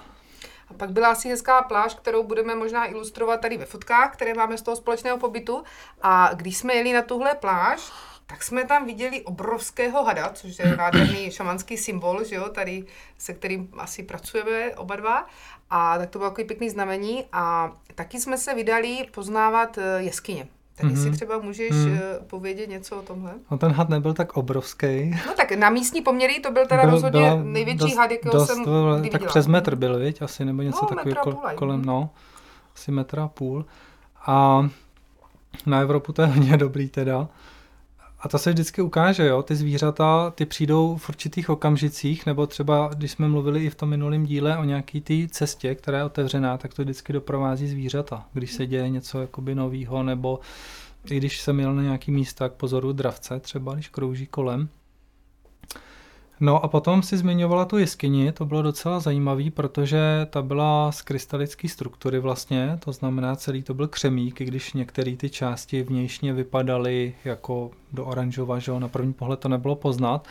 A 0.69 0.75
pak 0.75 0.91
byla 0.91 1.09
asi 1.09 1.29
hezká 1.29 1.63
pláž, 1.63 1.95
kterou 1.95 2.23
budeme 2.23 2.55
možná 2.55 2.87
ilustrovat 2.87 3.41
tady 3.41 3.57
ve 3.57 3.65
fotkách, 3.65 4.13
které 4.13 4.35
máme 4.35 4.59
z 4.59 4.63
toho 4.63 4.77
společného 4.77 5.19
pobytu. 5.19 5.63
A 6.03 6.31
když 6.35 6.57
jsme 6.57 6.75
jeli 6.75 6.93
na 6.93 7.03
tuhle 7.03 7.35
pláž, 7.35 7.93
tak 8.27 8.43
jsme 8.43 8.67
tam 8.67 8.87
viděli 8.87 9.23
obrovského 9.23 10.05
hada, 10.05 10.29
což 10.29 10.59
je 10.59 10.77
nádherný 10.77 11.31
šamanský 11.31 11.77
symbol, 11.77 12.25
že 12.25 12.35
jo, 12.35 12.49
tady, 12.49 12.85
se 13.19 13.35
kterým 13.35 13.71
asi 13.79 14.03
pracujeme 14.03 14.75
oba 14.75 14.97
dva. 14.97 15.27
A 15.71 15.99
tak 15.99 16.11
to 16.11 16.19
bylo 16.19 16.31
takový 16.31 16.47
pěkný 16.47 16.71
znamení. 16.71 17.25
A 17.33 17.73
taky 17.95 18.21
jsme 18.21 18.39
se 18.39 18.55
vydali 18.55 19.09
poznávat 19.15 19.79
eh, 19.79 20.03
jeskyně. 20.03 20.49
Tak 20.79 20.87
mm-hmm. 20.87 20.91
jestli 20.91 21.11
třeba 21.11 21.39
můžeš 21.39 21.71
mm. 21.71 21.99
povědět 22.27 22.69
něco 22.69 22.97
o 22.97 23.03
tomhle? 23.03 23.35
No 23.51 23.59
ten 23.59 23.73
had 23.73 23.89
nebyl 23.89 24.15
tak 24.15 24.37
obrovský. 24.37 25.11
No 25.27 25.35
tak 25.37 25.53
na 25.53 25.71
místní 25.71 26.03
poměry 26.03 26.41
to 26.41 26.51
byl 26.51 26.67
teda 26.67 26.83
byl, 26.83 26.91
rozhodně 26.91 27.37
největší 27.45 27.79
dost, 27.79 27.97
had, 27.97 28.11
jakého 28.11 28.47
jsem 28.47 28.63
kdy 28.63 29.11
Tak 29.11 29.21
viděla. 29.21 29.31
přes 29.31 29.47
metr 29.47 29.75
byl, 29.75 29.99
viď? 29.99 30.23
Asi, 30.23 30.45
nebo 30.45 30.63
něco 30.63 30.79
no, 30.83 30.89
takového 30.89 31.23
kol, 31.23 31.35
kolem, 31.55 31.85
no. 31.85 32.11
Asi 32.75 32.93
metra 32.93 33.25
a 33.25 33.29
půl. 33.29 33.67
A 34.27 34.69
na 35.67 35.81
Evropu 35.81 36.13
to 36.13 36.23
je 36.23 36.29
hodně 36.29 36.57
dobrý 36.57 36.89
teda. 36.89 37.29
A 38.27 38.29
to 38.29 38.39
se 38.39 38.51
vždycky 38.51 38.83
ukáže, 38.83 39.27
jo, 39.27 39.43
ty 39.43 39.57
zvířata, 39.57 40.31
ty 40.31 40.47
přijdou 40.47 40.97
v 40.97 41.09
určitých 41.09 41.51
okamžicích, 41.51 42.27
nebo 42.27 42.47
třeba, 42.47 42.91
když 42.97 43.11
jsme 43.11 43.29
mluvili 43.29 43.65
i 43.65 43.71
v 43.71 43.75
tom 43.75 43.89
minulém 43.89 44.25
díle 44.25 44.59
o 44.59 44.65
nějaký 44.65 45.01
té 45.01 45.15
cestě, 45.31 45.75
která 45.75 45.99
je 45.99 46.05
otevřená, 46.05 46.59
tak 46.59 46.75
to 46.75 46.83
vždycky 46.83 47.13
doprovází 47.13 47.69
zvířata. 47.69 48.27
Když 48.33 48.53
se 48.53 48.67
děje 48.67 48.89
něco 48.91 49.21
jakoby 49.21 49.55
novýho, 49.55 50.03
nebo 50.03 50.41
i 51.11 51.17
když 51.17 51.41
jsem 51.41 51.61
jel 51.61 51.75
na 51.75 51.83
nějaký 51.83 52.11
místa 52.11 52.49
k 52.49 52.53
pozoru 52.53 52.93
dravce, 52.93 53.41
třeba 53.41 53.75
když 53.75 53.89
krouží 53.89 54.27
kolem, 54.27 54.69
No 56.41 56.65
a 56.65 56.69
potom 56.69 57.03
si 57.03 57.17
zmiňovala 57.17 57.65
tu 57.65 57.79
jeskyni, 57.79 58.33
to 58.33 58.45
bylo 58.45 58.63
docela 58.63 59.01
zajímavý, 59.01 59.51
protože 59.51 60.27
ta 60.31 60.43
byla 60.43 60.93
z 60.93 61.03
krystalické 61.03 61.69
struktury 61.69 62.19
vlastně, 62.19 62.79
to 62.85 62.93
znamená 62.93 63.37
celý 63.37 63.63
to 63.63 63.75
byl 63.75 63.89
křemík, 63.89 64.41
i 64.41 64.45
když 64.45 64.73
některé 64.73 65.17
ty 65.17 65.31
části 65.31 65.83
vnějšně 65.83 66.33
vypadaly 66.33 67.15
jako 67.25 67.71
do 67.93 68.05
oranžova, 68.05 68.59
že 68.59 68.81
na 68.81 68.89
první 68.89 69.13
pohled 69.13 69.41
to 69.41 69.49
nebylo 69.49 69.77
poznat, 69.77 70.29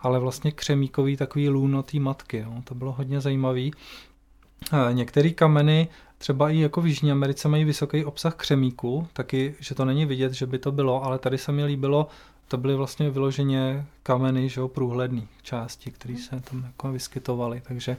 ale 0.00 0.18
vlastně 0.18 0.52
křemíkový 0.52 1.16
takový 1.16 1.48
lůno 1.48 1.82
té 1.82 2.00
matky, 2.00 2.38
jo, 2.38 2.54
to 2.64 2.74
bylo 2.74 2.92
hodně 2.92 3.20
zajímavý. 3.20 3.72
Některé 4.92 5.30
kameny 5.30 5.88
třeba 6.18 6.50
i 6.50 6.58
jako 6.58 6.80
v 6.80 6.86
Jižní 6.86 7.12
Americe 7.12 7.48
mají 7.48 7.64
vysoký 7.64 8.04
obsah 8.04 8.34
křemíku, 8.34 9.08
taky, 9.12 9.54
že 9.60 9.74
to 9.74 9.84
není 9.84 10.06
vidět, 10.06 10.32
že 10.32 10.46
by 10.46 10.58
to 10.58 10.72
bylo, 10.72 11.04
ale 11.04 11.18
tady 11.18 11.38
se 11.38 11.52
mi 11.52 11.64
líbilo, 11.64 12.06
to 12.48 12.56
byly 12.56 12.74
vlastně 12.74 13.10
vyloženě 13.10 13.86
kameny, 14.02 14.48
že 14.48 14.60
jo, 14.60 14.68
průhledný 14.68 15.28
části, 15.42 15.90
které 15.90 16.16
se 16.16 16.40
tam 16.40 16.64
jako 16.64 16.92
vyskytovaly, 16.92 17.62
takže 17.66 17.96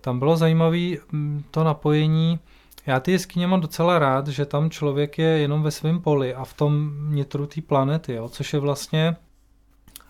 tam 0.00 0.18
bylo 0.18 0.36
zajímavé 0.36 0.96
mm, 1.12 1.44
to 1.50 1.64
napojení. 1.64 2.38
Já 2.86 3.00
ty 3.00 3.12
jeskyně 3.12 3.46
mám 3.46 3.60
docela 3.60 3.98
rád, 3.98 4.28
že 4.28 4.46
tam 4.46 4.70
člověk 4.70 5.18
je 5.18 5.28
jenom 5.28 5.62
ve 5.62 5.70
svém 5.70 6.00
poli 6.00 6.34
a 6.34 6.44
v 6.44 6.54
tom 6.54 6.92
nitru 7.14 7.46
té 7.46 7.62
planety, 7.62 8.12
jo, 8.12 8.28
což 8.28 8.52
je 8.52 8.60
vlastně 8.60 9.16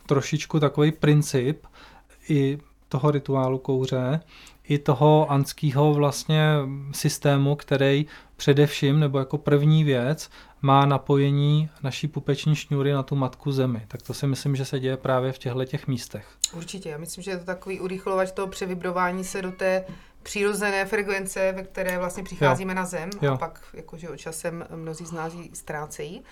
trošičku 0.06 0.60
takový 0.60 0.92
princip 0.92 1.66
i 2.28 2.58
toho 2.88 3.10
rituálu 3.10 3.58
kouře, 3.58 4.20
i 4.68 4.78
toho 4.78 5.30
anského 5.30 5.94
vlastně 5.94 6.44
systému, 6.92 7.56
který 7.56 8.06
především, 8.36 9.00
nebo 9.00 9.18
jako 9.18 9.38
první 9.38 9.84
věc, 9.84 10.30
má 10.62 10.86
napojení 10.86 11.70
naší 11.82 12.08
pupeční 12.08 12.56
šňůry 12.56 12.92
na 12.92 13.02
tu 13.02 13.16
matku 13.16 13.52
zemi. 13.52 13.84
Tak 13.88 14.02
to 14.02 14.14
si 14.14 14.26
myslím, 14.26 14.56
že 14.56 14.64
se 14.64 14.80
děje 14.80 14.96
právě 14.96 15.32
v 15.32 15.38
těchto 15.38 15.64
těch 15.64 15.86
místech. 15.86 16.26
Určitě, 16.56 16.88
já 16.88 16.98
myslím, 16.98 17.24
že 17.24 17.30
je 17.30 17.38
to 17.38 17.44
takový 17.44 17.80
urychlovač 17.80 18.32
toho 18.32 18.48
převibrování 18.48 19.24
se 19.24 19.42
do 19.42 19.52
té 19.52 19.84
přirozené 20.22 20.86
frekvence, 20.86 21.52
ve 21.52 21.62
které 21.62 21.98
vlastně 21.98 22.22
přicházíme 22.22 22.72
jo. 22.72 22.76
na 22.76 22.84
zem 22.84 23.10
jo. 23.22 23.32
a 23.32 23.36
pak 23.36 23.64
jakože 23.74 24.08
o 24.08 24.16
časem 24.16 24.66
mnozí 24.74 25.06
z 25.06 25.12
nás 25.12 25.34
ji 25.34 25.50
ztrácejí. 25.54 26.22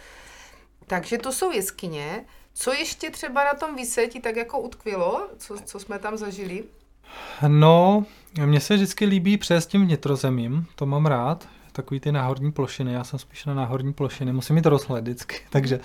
Takže 0.87 1.19
to 1.19 1.33
jsou 1.33 1.51
jeskyně. 1.51 2.25
Co 2.55 2.73
ještě 2.73 3.11
třeba 3.11 3.45
na 3.45 3.55
tom 3.55 3.77
vysetí 3.77 4.21
tak 4.21 4.37
jako 4.37 4.61
utkvilo, 4.61 5.29
co, 5.39 5.57
co 5.65 5.81
jsme 5.81 5.99
tam 5.99 6.17
zažili? 6.17 6.65
No, 7.49 8.05
mně 8.45 8.61
se 8.61 8.75
vždycky 8.75 9.05
líbí 9.05 9.37
přes 9.37 9.67
tím 9.67 9.85
vnitrozemím, 9.85 10.67
to 10.75 10.87
mám 10.87 11.07
rád, 11.07 11.49
takový 11.73 12.01
ty 12.01 12.13
náhorní 12.13 12.53
plošiny, 12.53 12.93
já 12.93 13.05
jsem 13.05 13.19
spíš 13.19 13.45
na 13.45 13.55
náhorní 13.55 13.93
plošiny, 13.93 14.33
musím 14.33 14.57
mít 14.57 14.67
rozhled 14.67 15.05
vždycky, 15.05 15.37
takže 15.51 15.81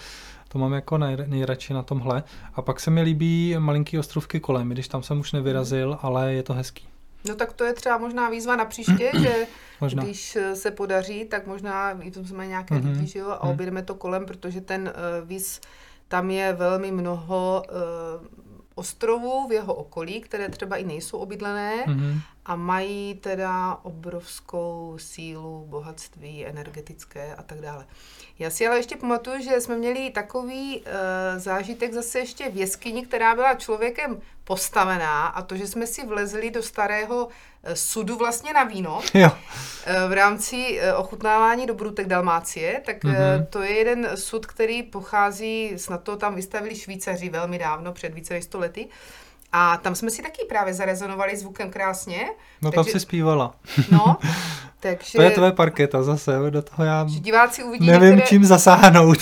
to 0.47 0.59
mám 0.59 0.73
jako 0.73 0.97
nej, 0.97 1.17
nejradši 1.25 1.73
na 1.73 1.83
tomhle. 1.83 2.23
A 2.53 2.61
pak 2.61 2.79
se 2.79 2.91
mi 2.91 3.01
líbí 3.01 3.55
malinký 3.59 3.99
ostrovky 3.99 4.39
kolem, 4.39 4.69
když 4.69 4.87
tam 4.87 5.03
jsem 5.03 5.19
už 5.19 5.31
nevyrazil, 5.31 5.97
ale 6.01 6.33
je 6.33 6.43
to 6.43 6.53
hezký. 6.53 6.87
No 7.27 7.35
tak 7.35 7.53
to 7.53 7.63
je 7.63 7.73
třeba 7.73 7.97
možná 7.97 8.29
výzva 8.29 8.55
na 8.55 8.65
příště, 8.65 9.11
že 9.21 9.47
možná. 9.81 10.03
když 10.03 10.37
se 10.53 10.71
podaří, 10.71 11.25
tak 11.25 11.47
možná 11.47 11.99
jsme 12.23 12.47
nějaké 12.47 12.75
mm-hmm. 12.75 12.91
lidi, 12.91 13.07
že 13.07 13.19
jo, 13.19 13.29
a 13.29 13.39
mhm. 13.45 13.53
objedeme 13.53 13.83
to 13.83 13.95
kolem, 13.95 14.25
protože 14.25 14.61
ten 14.61 14.81
uh, 15.21 15.27
víz, 15.27 15.61
tam 16.07 16.31
je 16.31 16.53
velmi 16.53 16.91
mnoho 16.91 17.63
uh, 17.69 18.46
ostrovů 18.77 19.47
v 19.47 19.51
jeho 19.51 19.73
okolí, 19.73 20.21
které 20.21 20.49
třeba 20.49 20.77
i 20.77 20.83
nejsou 20.83 21.17
obydlené 21.17 21.85
mm-hmm. 21.85 22.19
A 22.47 22.55
mají 22.55 23.15
teda 23.15 23.77
obrovskou 23.83 24.95
sílu, 24.99 25.65
bohatství 25.69 26.45
energetické 26.45 27.35
a 27.35 27.43
tak 27.43 27.61
dále. 27.61 27.85
Já 28.39 28.49
si 28.49 28.67
ale 28.67 28.77
ještě 28.77 28.95
pamatuju, 28.95 29.41
že 29.41 29.61
jsme 29.61 29.77
měli 29.77 30.09
takový 30.09 30.77
uh, 30.77 30.83
zážitek 31.37 31.93
zase 31.93 32.19
ještě 32.19 32.49
v 32.49 32.57
jeskyni, 32.57 33.05
která 33.05 33.35
byla 33.35 33.55
člověkem 33.55 34.21
postavená 34.43 35.27
a 35.27 35.41
to, 35.41 35.57
že 35.57 35.67
jsme 35.67 35.87
si 35.87 36.05
vlezli 36.05 36.51
do 36.51 36.63
starého 36.63 37.27
eh, 37.63 37.75
sudu 37.75 38.17
vlastně 38.17 38.53
na 38.53 38.63
víno 38.63 39.01
jo. 39.13 39.31
Eh, 39.85 40.07
v 40.07 40.13
rámci 40.13 40.79
ochutnávání 40.97 41.67
do 41.67 41.73
Brutek 41.73 42.07
Dalmácie, 42.07 42.81
tak 42.85 43.03
mm-hmm. 43.03 43.45
to 43.49 43.61
je 43.61 43.77
jeden 43.77 44.09
sud, 44.15 44.45
který 44.45 44.83
pochází, 44.83 45.73
snad 45.77 46.03
to 46.03 46.17
tam 46.17 46.35
vystavili 46.35 46.75
Švýcaři 46.75 47.29
velmi 47.29 47.59
dávno, 47.59 47.93
před 47.93 48.13
více 48.13 48.33
než 48.33 48.43
100 48.43 48.59
lety, 48.59 48.87
a 49.51 49.77
tam 49.77 49.95
jsme 49.95 50.09
si 50.09 50.21
taky 50.21 50.45
právě 50.49 50.73
zarezonovali 50.73 51.37
zvukem 51.37 51.71
krásně. 51.71 52.29
No 52.61 52.71
takže, 52.71 52.75
tam 52.75 52.83
si 52.83 52.99
zpívala. 52.99 53.55
No, 53.91 54.17
takže... 54.79 55.11
To 55.15 55.21
je 55.21 55.31
tvoje 55.31 55.51
parketa 55.51 56.03
zase, 56.03 56.31
do 56.49 56.61
toho 56.61 56.83
já 56.83 57.05
diváci 57.07 57.63
uvidí 57.63 57.87
nevím, 57.87 58.09
některé... 58.09 58.27
čím 58.27 58.45
zasáhnout. 58.45 59.17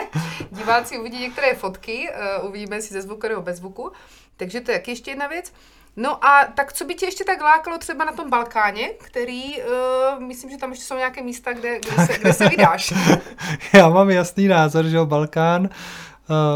diváci 0.50 0.98
uvidí 0.98 1.20
některé 1.20 1.54
fotky, 1.54 2.08
uh, 2.40 2.48
uvidíme 2.48 2.82
si 2.82 2.94
ze 2.94 3.02
zvuku 3.02 3.28
nebo 3.28 3.42
bez 3.42 3.56
zvuku. 3.56 3.92
Takže 4.36 4.60
to 4.60 4.70
je 4.70 4.74
jak 4.74 4.88
ještě 4.88 5.10
jedna 5.10 5.26
věc. 5.26 5.52
No 5.96 6.24
a 6.24 6.44
tak 6.54 6.72
co 6.72 6.84
by 6.84 6.94
tě 6.94 7.06
ještě 7.06 7.24
tak 7.24 7.40
lákalo 7.40 7.78
třeba 7.78 8.04
na 8.04 8.12
tom 8.12 8.30
Balkáně, 8.30 8.88
který, 8.88 9.62
uh, 9.62 10.22
myslím, 10.22 10.50
že 10.50 10.56
tam 10.56 10.70
ještě 10.70 10.84
jsou 10.84 10.96
nějaké 10.96 11.22
místa, 11.22 11.52
kde, 11.52 11.78
kde, 11.78 12.06
se, 12.06 12.18
kde 12.18 12.32
se 12.32 12.48
vydáš. 12.48 12.92
já 13.72 13.88
mám 13.88 14.10
jasný 14.10 14.48
názor, 14.48 14.84
že 14.84 15.04
Balkán 15.04 15.62
Uh, 15.62 15.68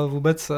vůbec 0.09 0.51
uh, 0.51 0.57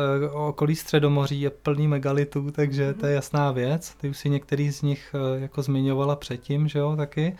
okolí 0.48 0.76
Středomoří 0.76 1.40
je 1.40 1.50
plný 1.50 1.88
megalitů, 1.88 2.50
takže 2.50 2.94
to 2.94 3.06
je 3.06 3.14
jasná 3.14 3.52
věc. 3.52 3.94
Ty 3.94 4.08
už 4.08 4.18
si 4.18 4.30
některý 4.30 4.72
z 4.72 4.82
nich 4.82 5.14
uh, 5.14 5.42
jako 5.42 5.62
zmiňovala 5.62 6.16
předtím, 6.16 6.68
že 6.68 6.78
jo, 6.78 6.96
taky, 6.96 7.36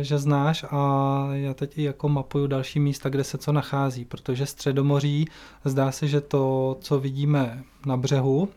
že 0.00 0.18
znáš 0.18 0.64
a 0.70 1.28
já 1.32 1.54
teď 1.54 1.78
i 1.78 1.82
jako 1.82 2.08
mapuju 2.08 2.46
další 2.46 2.80
místa, 2.80 3.08
kde 3.08 3.24
se 3.24 3.38
co 3.38 3.52
nachází, 3.52 4.04
protože 4.04 4.46
Středomoří 4.46 5.28
zdá 5.64 5.92
se, 5.92 6.06
že 6.06 6.20
to, 6.20 6.76
co 6.80 7.00
vidíme 7.00 7.62
na 7.86 7.96
břehu, 7.96 8.48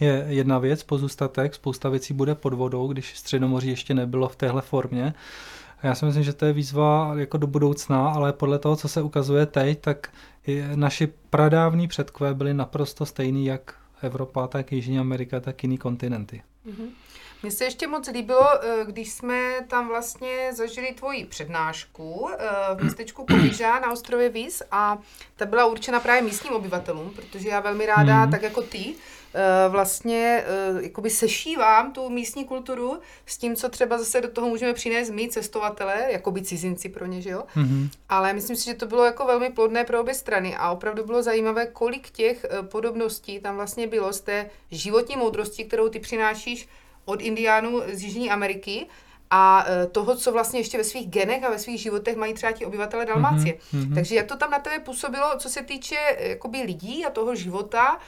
je 0.00 0.24
jedna 0.28 0.58
věc, 0.58 0.82
pozůstatek, 0.82 1.54
spousta 1.54 1.88
věcí 1.88 2.14
bude 2.14 2.34
pod 2.34 2.54
vodou, 2.54 2.88
když 2.88 3.18
Středomoří 3.18 3.68
ještě 3.68 3.94
nebylo 3.94 4.28
v 4.28 4.36
téhle 4.36 4.62
formě. 4.62 5.14
Já 5.82 5.94
si 5.94 6.04
myslím, 6.04 6.24
že 6.24 6.32
to 6.32 6.44
je 6.44 6.52
výzva 6.52 7.12
jako 7.16 7.38
do 7.38 7.46
budoucna, 7.46 8.10
ale 8.10 8.32
podle 8.32 8.58
toho, 8.58 8.76
co 8.76 8.88
se 8.88 9.02
ukazuje 9.02 9.46
teď, 9.46 9.80
tak 9.80 10.08
naši 10.74 11.06
pradávní 11.30 11.88
předkové 11.88 12.34
byli 12.34 12.54
naprosto 12.54 13.06
stejní, 13.06 13.46
jak 13.46 13.74
Evropa, 14.02 14.46
tak 14.46 14.72
Jižní 14.72 14.98
Amerika, 14.98 15.40
tak 15.40 15.62
jiný 15.62 15.78
kontinenty. 15.78 16.42
Mm-hmm. 16.66 16.88
Mně 17.42 17.52
se 17.52 17.64
ještě 17.64 17.86
moc 17.86 18.08
líbilo, 18.08 18.48
eh, 18.64 18.84
když 18.84 19.12
jsme 19.12 19.50
tam 19.68 19.88
vlastně 19.88 20.50
zažili 20.52 20.94
tvoji 20.94 21.24
přednášku 21.24 22.30
eh, 22.32 22.74
v 22.74 22.82
městečku 22.82 23.24
Komiža 23.24 23.78
na 23.78 23.92
ostrově 23.92 24.28
Vis 24.28 24.62
a 24.70 24.98
ta 25.36 25.46
byla 25.46 25.66
určena 25.66 26.00
právě 26.00 26.22
místním 26.22 26.52
obyvatelům, 26.52 27.10
protože 27.10 27.48
já 27.48 27.60
velmi 27.60 27.86
ráda, 27.86 28.24
mm. 28.24 28.30
tak 28.30 28.42
jako 28.42 28.62
ty, 28.62 28.94
Eh, 29.34 29.68
vlastně 29.68 30.44
jakoby 30.80 31.10
sešívám 31.10 31.92
tu 31.92 32.08
místní 32.08 32.44
kulturu 32.44 32.98
s 33.26 33.38
tím, 33.38 33.56
co 33.56 33.68
třeba 33.68 33.98
zase 33.98 34.20
do 34.20 34.28
toho 34.28 34.48
můžeme 34.48 34.74
přinést 34.74 35.10
my, 35.10 35.28
cestovatele, 35.28 36.06
jako 36.08 36.30
by 36.30 36.42
cizinci 36.42 36.88
pro 36.88 37.06
ně, 37.06 37.22
že 37.22 37.30
jo? 37.30 37.44
Mm-hmm. 37.56 37.88
Ale 38.08 38.32
myslím 38.32 38.56
si, 38.56 38.64
že 38.64 38.74
to 38.74 38.86
bylo 38.86 39.04
jako 39.04 39.26
velmi 39.26 39.50
plodné 39.50 39.84
pro 39.84 40.00
obě 40.00 40.14
strany 40.14 40.56
a 40.56 40.70
opravdu 40.70 41.04
bylo 41.04 41.22
zajímavé, 41.22 41.66
kolik 41.66 42.10
těch 42.10 42.46
podobností 42.62 43.40
tam 43.40 43.56
vlastně 43.56 43.86
bylo 43.86 44.12
z 44.12 44.20
té 44.20 44.50
životní 44.70 45.16
moudrosti, 45.16 45.64
kterou 45.64 45.88
ty 45.88 45.98
přinášíš 45.98 46.68
od 47.10 47.20
indiánů 47.20 47.82
z 47.92 48.02
Jižní 48.02 48.30
Ameriky, 48.30 48.86
a 49.32 49.66
toho, 49.92 50.16
co 50.16 50.32
vlastně 50.32 50.60
ještě 50.60 50.78
ve 50.78 50.84
svých 50.84 51.08
genech 51.08 51.44
a 51.44 51.50
ve 51.50 51.58
svých 51.58 51.80
životech 51.80 52.16
mají 52.16 52.34
třeba 52.34 52.52
ti 52.52 52.66
obyvatele 52.66 53.06
Dalmácie. 53.06 53.54
Mm-hmm. 53.74 53.94
Takže 53.94 54.14
jak 54.14 54.26
to 54.26 54.36
tam 54.36 54.50
na 54.50 54.58
tebe 54.58 54.78
působilo, 54.78 55.26
co 55.38 55.48
se 55.48 55.62
týče 55.62 55.96
jakoby 56.18 56.62
lidí 56.62 57.06
a 57.06 57.10
toho 57.10 57.34
života, 57.34 57.98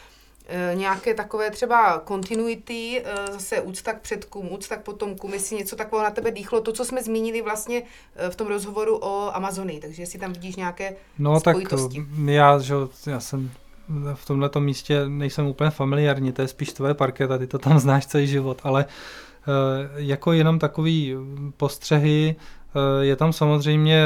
e, 0.48 0.74
nějaké 0.74 1.14
takové 1.14 1.50
třeba 1.50 1.98
kontinuity, 1.98 3.02
e, 3.04 3.32
zase 3.32 3.60
úcta 3.60 3.92
k 3.92 4.00
předkům, 4.00 4.52
úcta 4.52 4.76
k 4.76 4.82
potomkům, 4.82 5.32
jestli 5.32 5.56
něco 5.56 5.76
takového 5.76 6.04
na 6.04 6.10
tebe 6.10 6.30
dýchlo, 6.30 6.60
to, 6.60 6.72
co 6.72 6.84
jsme 6.84 7.02
zmínili 7.02 7.42
vlastně 7.42 7.82
e, 8.16 8.30
v 8.30 8.36
tom 8.36 8.46
rozhovoru 8.46 8.96
o 9.02 9.36
Amazonii, 9.36 9.80
takže 9.80 10.02
jestli 10.02 10.18
tam 10.18 10.32
vidíš 10.32 10.56
nějaké 10.56 10.96
No 11.18 11.40
spojitosti. 11.40 11.98
tak 11.98 12.08
já, 12.26 12.58
že, 12.58 12.74
já 13.06 13.20
jsem 13.20 13.50
v 14.14 14.26
tomto 14.26 14.60
místě 14.60 15.08
nejsem 15.08 15.46
úplně 15.46 15.70
familiární, 15.70 16.32
to 16.32 16.42
je 16.42 16.48
spíš 16.48 16.72
tvoje 16.72 16.94
parketa, 16.94 17.38
ty 17.38 17.46
to 17.46 17.58
tam 17.58 17.78
znáš 17.78 18.06
celý 18.06 18.26
život, 18.26 18.60
ale 18.64 18.84
jako 19.96 20.32
jenom 20.32 20.58
takový 20.58 21.14
postřehy, 21.56 22.36
je 23.00 23.16
tam 23.16 23.32
samozřejmě 23.32 24.04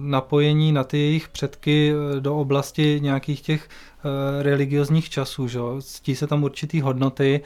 napojení 0.00 0.72
na 0.72 0.84
ty 0.84 0.98
jejich 0.98 1.28
předky 1.28 1.92
do 2.20 2.36
oblasti 2.36 2.98
nějakých 3.02 3.40
těch 3.40 3.68
religiozních 4.40 5.10
časů, 5.10 5.48
že? 5.48 5.58
ctí 5.80 6.16
se 6.16 6.26
tam 6.26 6.44
určitý 6.44 6.80
hodnoty. 6.80 7.40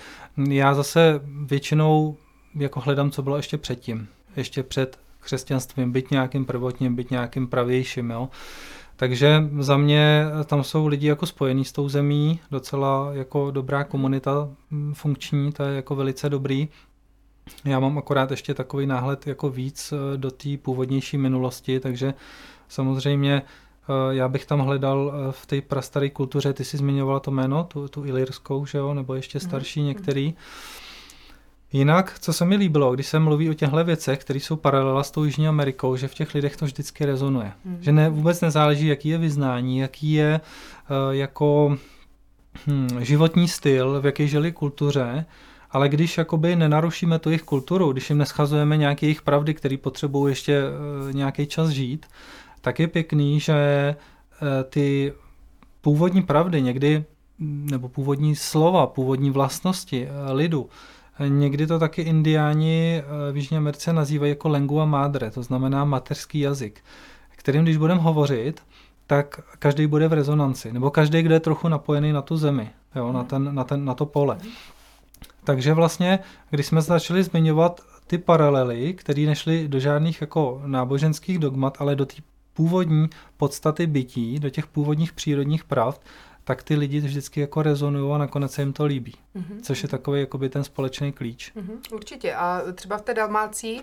Já 0.50 0.74
zase 0.74 1.20
většinou 1.44 2.16
jako 2.54 2.80
hledám, 2.80 3.10
co 3.10 3.22
bylo 3.22 3.36
ještě 3.36 3.58
předtím, 3.58 4.08
ještě 4.36 4.62
před 4.62 4.98
křesťanstvím, 5.20 5.92
byť 5.92 6.10
nějakým 6.10 6.44
prvotním, 6.44 6.96
byť 6.96 7.10
nějakým 7.10 7.46
pravějším. 7.48 8.10
Jo? 8.10 8.28
Takže 9.00 9.48
za 9.58 9.76
mě 9.76 10.24
tam 10.46 10.64
jsou 10.64 10.86
lidi 10.86 11.06
jako 11.06 11.26
spojení 11.26 11.64
s 11.64 11.72
tou 11.72 11.88
zemí, 11.88 12.40
docela 12.50 13.10
jako 13.12 13.50
dobrá 13.50 13.84
komunita 13.84 14.48
mm, 14.70 14.94
funkční, 14.94 15.52
to 15.52 15.62
je 15.62 15.76
jako 15.76 15.94
velice 15.94 16.28
dobrý. 16.28 16.68
Já 17.64 17.80
mám 17.80 17.98
akorát 17.98 18.30
ještě 18.30 18.54
takový 18.54 18.86
náhled 18.86 19.26
jako 19.26 19.50
víc 19.50 19.92
eh, 19.92 20.16
do 20.16 20.30
té 20.30 20.48
původnější 20.62 21.18
minulosti, 21.18 21.80
takže 21.80 22.14
samozřejmě 22.68 23.42
eh, 23.42 24.14
já 24.14 24.28
bych 24.28 24.46
tam 24.46 24.60
hledal 24.60 25.12
eh, 25.14 25.32
v 25.32 25.46
té 25.46 25.60
prastaré 25.60 26.10
kultuře, 26.10 26.52
ty 26.52 26.64
jsi 26.64 26.76
zmiňovala 26.76 27.20
to 27.20 27.30
jméno, 27.30 27.64
tu, 27.64 27.88
tu 27.88 28.04
ilirskou, 28.04 28.66
že 28.66 28.78
jo, 28.78 28.94
nebo 28.94 29.14
ještě 29.14 29.40
starší 29.40 29.80
mm-hmm. 29.80 29.84
některý. 29.84 30.34
Jinak, 31.72 32.18
co 32.20 32.32
se 32.32 32.44
mi 32.44 32.56
líbilo, 32.56 32.94
když 32.94 33.06
se 33.06 33.18
mluví 33.18 33.50
o 33.50 33.54
těchto 33.54 33.84
věcech, 33.84 34.18
které 34.18 34.40
jsou 34.40 34.56
paralela 34.56 35.02
s 35.02 35.10
tou 35.10 35.24
Jižní 35.24 35.48
Amerikou, 35.48 35.96
že 35.96 36.08
v 36.08 36.14
těch 36.14 36.34
lidech 36.34 36.56
to 36.56 36.64
vždycky 36.64 37.04
rezonuje. 37.04 37.52
Mm. 37.64 37.78
Že 37.80 37.92
ne, 37.92 38.10
vůbec 38.10 38.40
nezáleží, 38.40 38.86
jaký 38.86 39.08
je 39.08 39.18
vyznání, 39.18 39.78
jaký 39.78 40.12
je 40.12 40.40
uh, 40.40 41.14
jako 41.14 41.76
hm, 42.66 42.88
životní 43.00 43.48
styl, 43.48 44.00
v 44.00 44.06
jaké 44.06 44.26
žili 44.26 44.52
kultuře, 44.52 45.26
ale 45.70 45.88
když 45.88 46.18
jakoby 46.18 46.56
nenarušíme 46.56 47.18
tu 47.18 47.30
jejich 47.30 47.42
kulturu, 47.42 47.92
když 47.92 48.10
jim 48.10 48.18
neschazujeme 48.18 48.76
nějaké 48.76 49.06
jejich 49.06 49.22
pravdy, 49.22 49.54
které 49.54 49.76
potřebují 49.76 50.32
ještě 50.32 50.62
uh, 50.62 51.12
nějaký 51.12 51.46
čas 51.46 51.68
žít, 51.68 52.06
tak 52.60 52.78
je 52.78 52.88
pěkný, 52.88 53.40
že 53.40 53.96
uh, 54.42 54.48
ty 54.70 55.12
původní 55.80 56.22
pravdy 56.22 56.62
někdy, 56.62 57.04
nebo 57.38 57.88
původní 57.88 58.36
slova, 58.36 58.86
původní 58.86 59.30
vlastnosti 59.30 60.08
uh, 60.08 60.36
lidu, 60.36 60.68
Někdy 61.28 61.66
to 61.66 61.78
taky 61.78 62.02
indiáni 62.02 63.02
v 63.32 63.36
Jižní 63.36 63.56
Americe 63.56 63.92
nazývají 63.92 64.30
jako 64.30 64.48
lengua 64.48 64.84
madre, 64.84 65.30
to 65.30 65.42
znamená 65.42 65.84
mateřský 65.84 66.40
jazyk, 66.40 66.80
kterým 67.36 67.62
když 67.62 67.76
budeme 67.76 68.00
hovořit, 68.00 68.62
tak 69.06 69.40
každý 69.58 69.86
bude 69.86 70.08
v 70.08 70.12
rezonanci, 70.12 70.72
nebo 70.72 70.90
každý, 70.90 71.22
kdo 71.22 71.34
je 71.34 71.40
trochu 71.40 71.68
napojený 71.68 72.12
na 72.12 72.22
tu 72.22 72.36
zemi, 72.36 72.70
jo, 72.96 73.12
na, 73.12 73.24
ten, 73.24 73.54
na, 73.54 73.64
ten, 73.64 73.84
na 73.84 73.94
to 73.94 74.06
pole. 74.06 74.38
Takže 75.44 75.74
vlastně, 75.74 76.18
když 76.50 76.66
jsme 76.66 76.80
začali 76.82 77.22
zmiňovat 77.22 77.80
ty 78.06 78.18
paralely, 78.18 78.94
které 78.94 79.22
nešly 79.22 79.68
do 79.68 79.80
žádných 79.80 80.20
jako 80.20 80.62
náboženských 80.66 81.38
dogmat, 81.38 81.76
ale 81.80 81.96
do 81.96 82.06
té 82.06 82.16
původní 82.54 83.08
podstaty 83.36 83.86
bytí, 83.86 84.38
do 84.38 84.50
těch 84.50 84.66
původních 84.66 85.12
přírodních 85.12 85.64
pravd, 85.64 86.00
tak 86.50 86.62
ty 86.62 86.74
lidi 86.74 87.00
vždycky 87.00 87.40
jako 87.40 87.62
rezonují 87.62 88.14
a 88.14 88.18
nakonec 88.18 88.52
se 88.52 88.62
jim 88.62 88.72
to 88.72 88.84
líbí. 88.84 89.14
Mm-hmm. 89.36 89.60
Což 89.62 89.82
je 89.82 89.88
takový 89.88 90.20
jakoby 90.20 90.48
ten 90.48 90.64
společný 90.64 91.12
klíč. 91.12 91.52
Mm-hmm, 91.56 91.94
určitě. 91.94 92.34
A 92.34 92.62
třeba 92.74 92.98
v 92.98 93.02
té 93.02 93.14
Dalmácii 93.14 93.82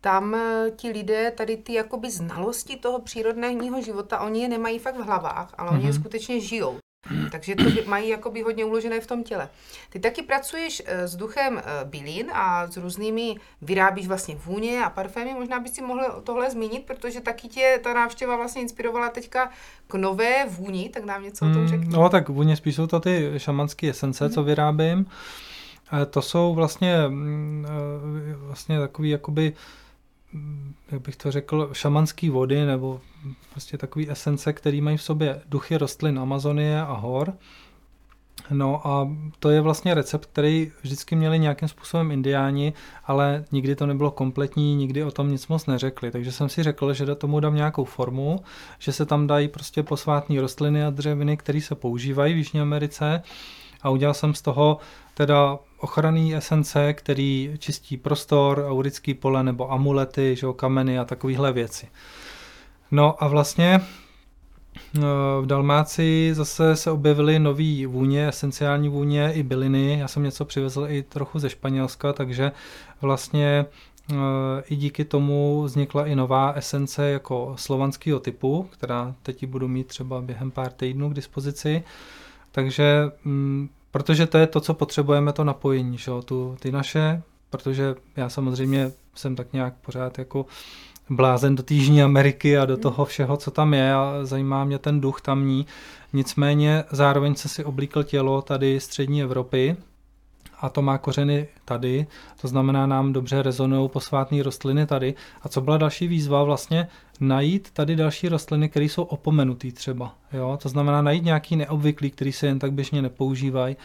tam 0.00 0.34
eh, 0.34 0.70
ti 0.76 0.88
lidé 0.88 1.30
tady 1.30 1.56
ty 1.56 1.72
jakoby 1.72 2.10
znalosti 2.10 2.76
toho 2.76 3.00
přírodného 3.00 3.82
života, 3.82 4.20
oni 4.20 4.42
je 4.42 4.48
nemají 4.48 4.78
fakt 4.78 4.96
v 4.96 5.04
hlavách, 5.04 5.54
ale 5.58 5.70
mm-hmm. 5.70 5.74
oni 5.74 5.84
je 5.84 5.90
mhm. 5.90 6.00
skutečně 6.00 6.40
žijou. 6.40 6.78
Takže 7.30 7.54
to 7.54 7.64
mají 7.86 8.08
jakoby 8.08 8.42
hodně 8.42 8.64
uložené 8.64 9.00
v 9.00 9.06
tom 9.06 9.24
těle. 9.24 9.48
Ty 9.90 10.00
taky 10.00 10.22
pracuješ 10.22 10.82
eh, 10.86 11.08
s 11.08 11.16
duchem 11.16 11.58
eh, 11.58 11.84
bylin 11.84 12.26
a 12.32 12.66
s 12.66 12.76
různými, 12.76 13.36
vyrábíš 13.62 14.06
vlastně 14.08 14.34
vůně 14.34 14.84
a 14.84 14.90
parfémy, 14.90 15.34
možná 15.34 15.60
bys 15.60 15.72
si 15.72 15.82
mohl 15.82 16.22
tohle 16.24 16.50
zmínit, 16.50 16.86
protože 16.86 17.20
taky 17.20 17.48
tě 17.48 17.80
ta 17.82 17.94
návštěva 17.94 18.36
vlastně 18.36 18.62
inspirovala 18.62 19.08
teďka 19.08 19.50
k 19.88 19.94
nové 19.94 20.44
vůni, 20.48 20.88
tak 20.88 21.04
nám 21.04 21.22
něco 21.22 21.44
o 21.44 21.48
tom 21.48 21.58
hmm, 21.58 21.68
řekni. 21.68 21.88
No 21.88 22.08
tak 22.08 22.28
vůně 22.28 22.56
spíš 22.56 22.76
jsou 22.76 22.86
to 22.86 23.00
ty 23.00 23.32
šamanské 23.36 23.90
esence, 23.90 24.24
mm. 24.24 24.30
co 24.30 24.42
vyrábím. 24.42 25.06
To 26.10 26.22
jsou 26.22 26.54
vlastně, 26.54 27.08
mm, 27.08 27.66
vlastně 28.36 28.80
takový 28.80 29.10
jakoby 29.10 29.52
jak 30.90 31.02
bych 31.02 31.16
to 31.16 31.30
řekl, 31.30 31.70
šamanský 31.72 32.30
vody 32.30 32.64
nebo 32.64 33.00
prostě 33.50 33.78
takový 33.78 34.10
esence, 34.10 34.52
který 34.52 34.80
mají 34.80 34.96
v 34.96 35.02
sobě 35.02 35.42
duchy 35.48 35.76
rostlin 35.76 36.18
Amazonie 36.18 36.80
a 36.80 36.92
hor. 36.92 37.34
No 38.50 38.86
a 38.86 39.08
to 39.38 39.50
je 39.50 39.60
vlastně 39.60 39.94
recept, 39.94 40.26
který 40.26 40.72
vždycky 40.82 41.16
měli 41.16 41.38
nějakým 41.38 41.68
způsobem 41.68 42.10
indiáni, 42.10 42.72
ale 43.04 43.44
nikdy 43.52 43.76
to 43.76 43.86
nebylo 43.86 44.10
kompletní, 44.10 44.76
nikdy 44.76 45.04
o 45.04 45.10
tom 45.10 45.30
nic 45.30 45.48
moc 45.48 45.66
neřekli. 45.66 46.10
Takže 46.10 46.32
jsem 46.32 46.48
si 46.48 46.62
řekl, 46.62 46.92
že 46.92 47.06
do 47.06 47.14
tomu 47.14 47.40
dám 47.40 47.54
nějakou 47.54 47.84
formu, 47.84 48.40
že 48.78 48.92
se 48.92 49.06
tam 49.06 49.26
dají 49.26 49.48
prostě 49.48 49.82
posvátní 49.82 50.40
rostliny 50.40 50.84
a 50.84 50.90
dřeviny, 50.90 51.36
které 51.36 51.60
se 51.60 51.74
používají 51.74 52.34
v 52.34 52.36
Jižní 52.36 52.60
Americe 52.60 53.22
a 53.82 53.90
udělal 53.90 54.14
jsem 54.14 54.34
z 54.34 54.42
toho 54.42 54.78
teda 55.14 55.58
ochranný 55.78 56.34
esence, 56.34 56.92
který 56.92 57.54
čistí 57.58 57.96
prostor, 57.96 58.64
aurický 58.68 59.14
pole 59.14 59.42
nebo 59.42 59.72
amulety, 59.72 60.36
že 60.36 60.46
kameny 60.56 60.98
a 60.98 61.04
takovéhle 61.04 61.52
věci. 61.52 61.88
No 62.90 63.24
a 63.24 63.28
vlastně 63.28 63.80
eh, 63.80 65.00
v 65.40 65.46
Dalmácii 65.46 66.34
zase 66.34 66.76
se 66.76 66.90
objevily 66.90 67.38
nové 67.38 67.86
vůně, 67.86 68.28
esenciální 68.28 68.88
vůně 68.88 69.32
i 69.32 69.42
byliny. 69.42 69.98
Já 69.98 70.08
jsem 70.08 70.22
něco 70.22 70.44
přivezl 70.44 70.86
i 70.88 71.02
trochu 71.02 71.38
ze 71.38 71.50
Španělska, 71.50 72.12
takže 72.12 72.52
vlastně 73.00 73.66
eh, 74.12 74.14
i 74.66 74.76
díky 74.76 75.04
tomu 75.04 75.62
vznikla 75.62 76.06
i 76.06 76.14
nová 76.14 76.52
esence 76.52 77.10
jako 77.10 77.54
slovanského 77.58 78.20
typu, 78.20 78.68
která 78.70 79.14
teď 79.22 79.46
budu 79.46 79.68
mít 79.68 79.86
třeba 79.86 80.20
během 80.20 80.50
pár 80.50 80.72
týdnů 80.72 81.10
k 81.10 81.14
dispozici. 81.14 81.82
Takže 82.52 83.10
mm, 83.24 83.68
Protože 83.92 84.26
to 84.26 84.38
je 84.38 84.46
to, 84.46 84.60
co 84.60 84.74
potřebujeme, 84.74 85.32
to 85.32 85.44
napojení, 85.44 85.98
že? 85.98 86.10
Tu, 86.24 86.56
ty 86.60 86.72
naše, 86.72 87.22
protože 87.50 87.94
já 88.16 88.28
samozřejmě 88.28 88.92
jsem 89.14 89.36
tak 89.36 89.52
nějak 89.52 89.74
pořád 89.74 90.18
jako 90.18 90.46
blázen 91.10 91.56
do 91.56 91.64
Jižní 91.70 92.02
Ameriky 92.02 92.58
a 92.58 92.64
do 92.64 92.74
hmm. 92.74 92.82
toho 92.82 93.04
všeho, 93.04 93.36
co 93.36 93.50
tam 93.50 93.74
je 93.74 93.94
a 93.94 94.18
zajímá 94.22 94.64
mě 94.64 94.78
ten 94.78 95.00
duch 95.00 95.20
tamní. 95.20 95.66
Nicméně 96.12 96.84
zároveň 96.90 97.34
se 97.34 97.48
si 97.48 97.64
oblíkl 97.64 98.02
tělo 98.02 98.42
tady 98.42 98.80
střední 98.80 99.22
Evropy, 99.22 99.76
a 100.62 100.68
to 100.68 100.82
má 100.82 100.98
kořeny 100.98 101.48
tady, 101.64 102.06
to 102.40 102.48
znamená 102.48 102.86
nám 102.86 103.12
dobře 103.12 103.42
rezonují 103.42 103.88
posvátné 103.88 104.42
rostliny 104.42 104.86
tady. 104.86 105.14
A 105.42 105.48
co 105.48 105.60
byla 105.60 105.76
další 105.78 106.08
výzva? 106.08 106.44
Vlastně 106.44 106.88
najít 107.20 107.70
tady 107.70 107.96
další 107.96 108.28
rostliny, 108.28 108.68
které 108.68 108.84
jsou 108.84 109.02
opomenutý 109.02 109.72
třeba. 109.72 110.14
Jo? 110.32 110.58
To 110.62 110.68
znamená 110.68 111.02
najít 111.02 111.24
nějaký 111.24 111.56
neobvyklý, 111.56 112.10
který 112.10 112.32
se 112.32 112.46
jen 112.46 112.58
tak 112.58 112.72
běžně 112.72 113.02
nepoužívají. 113.02 113.76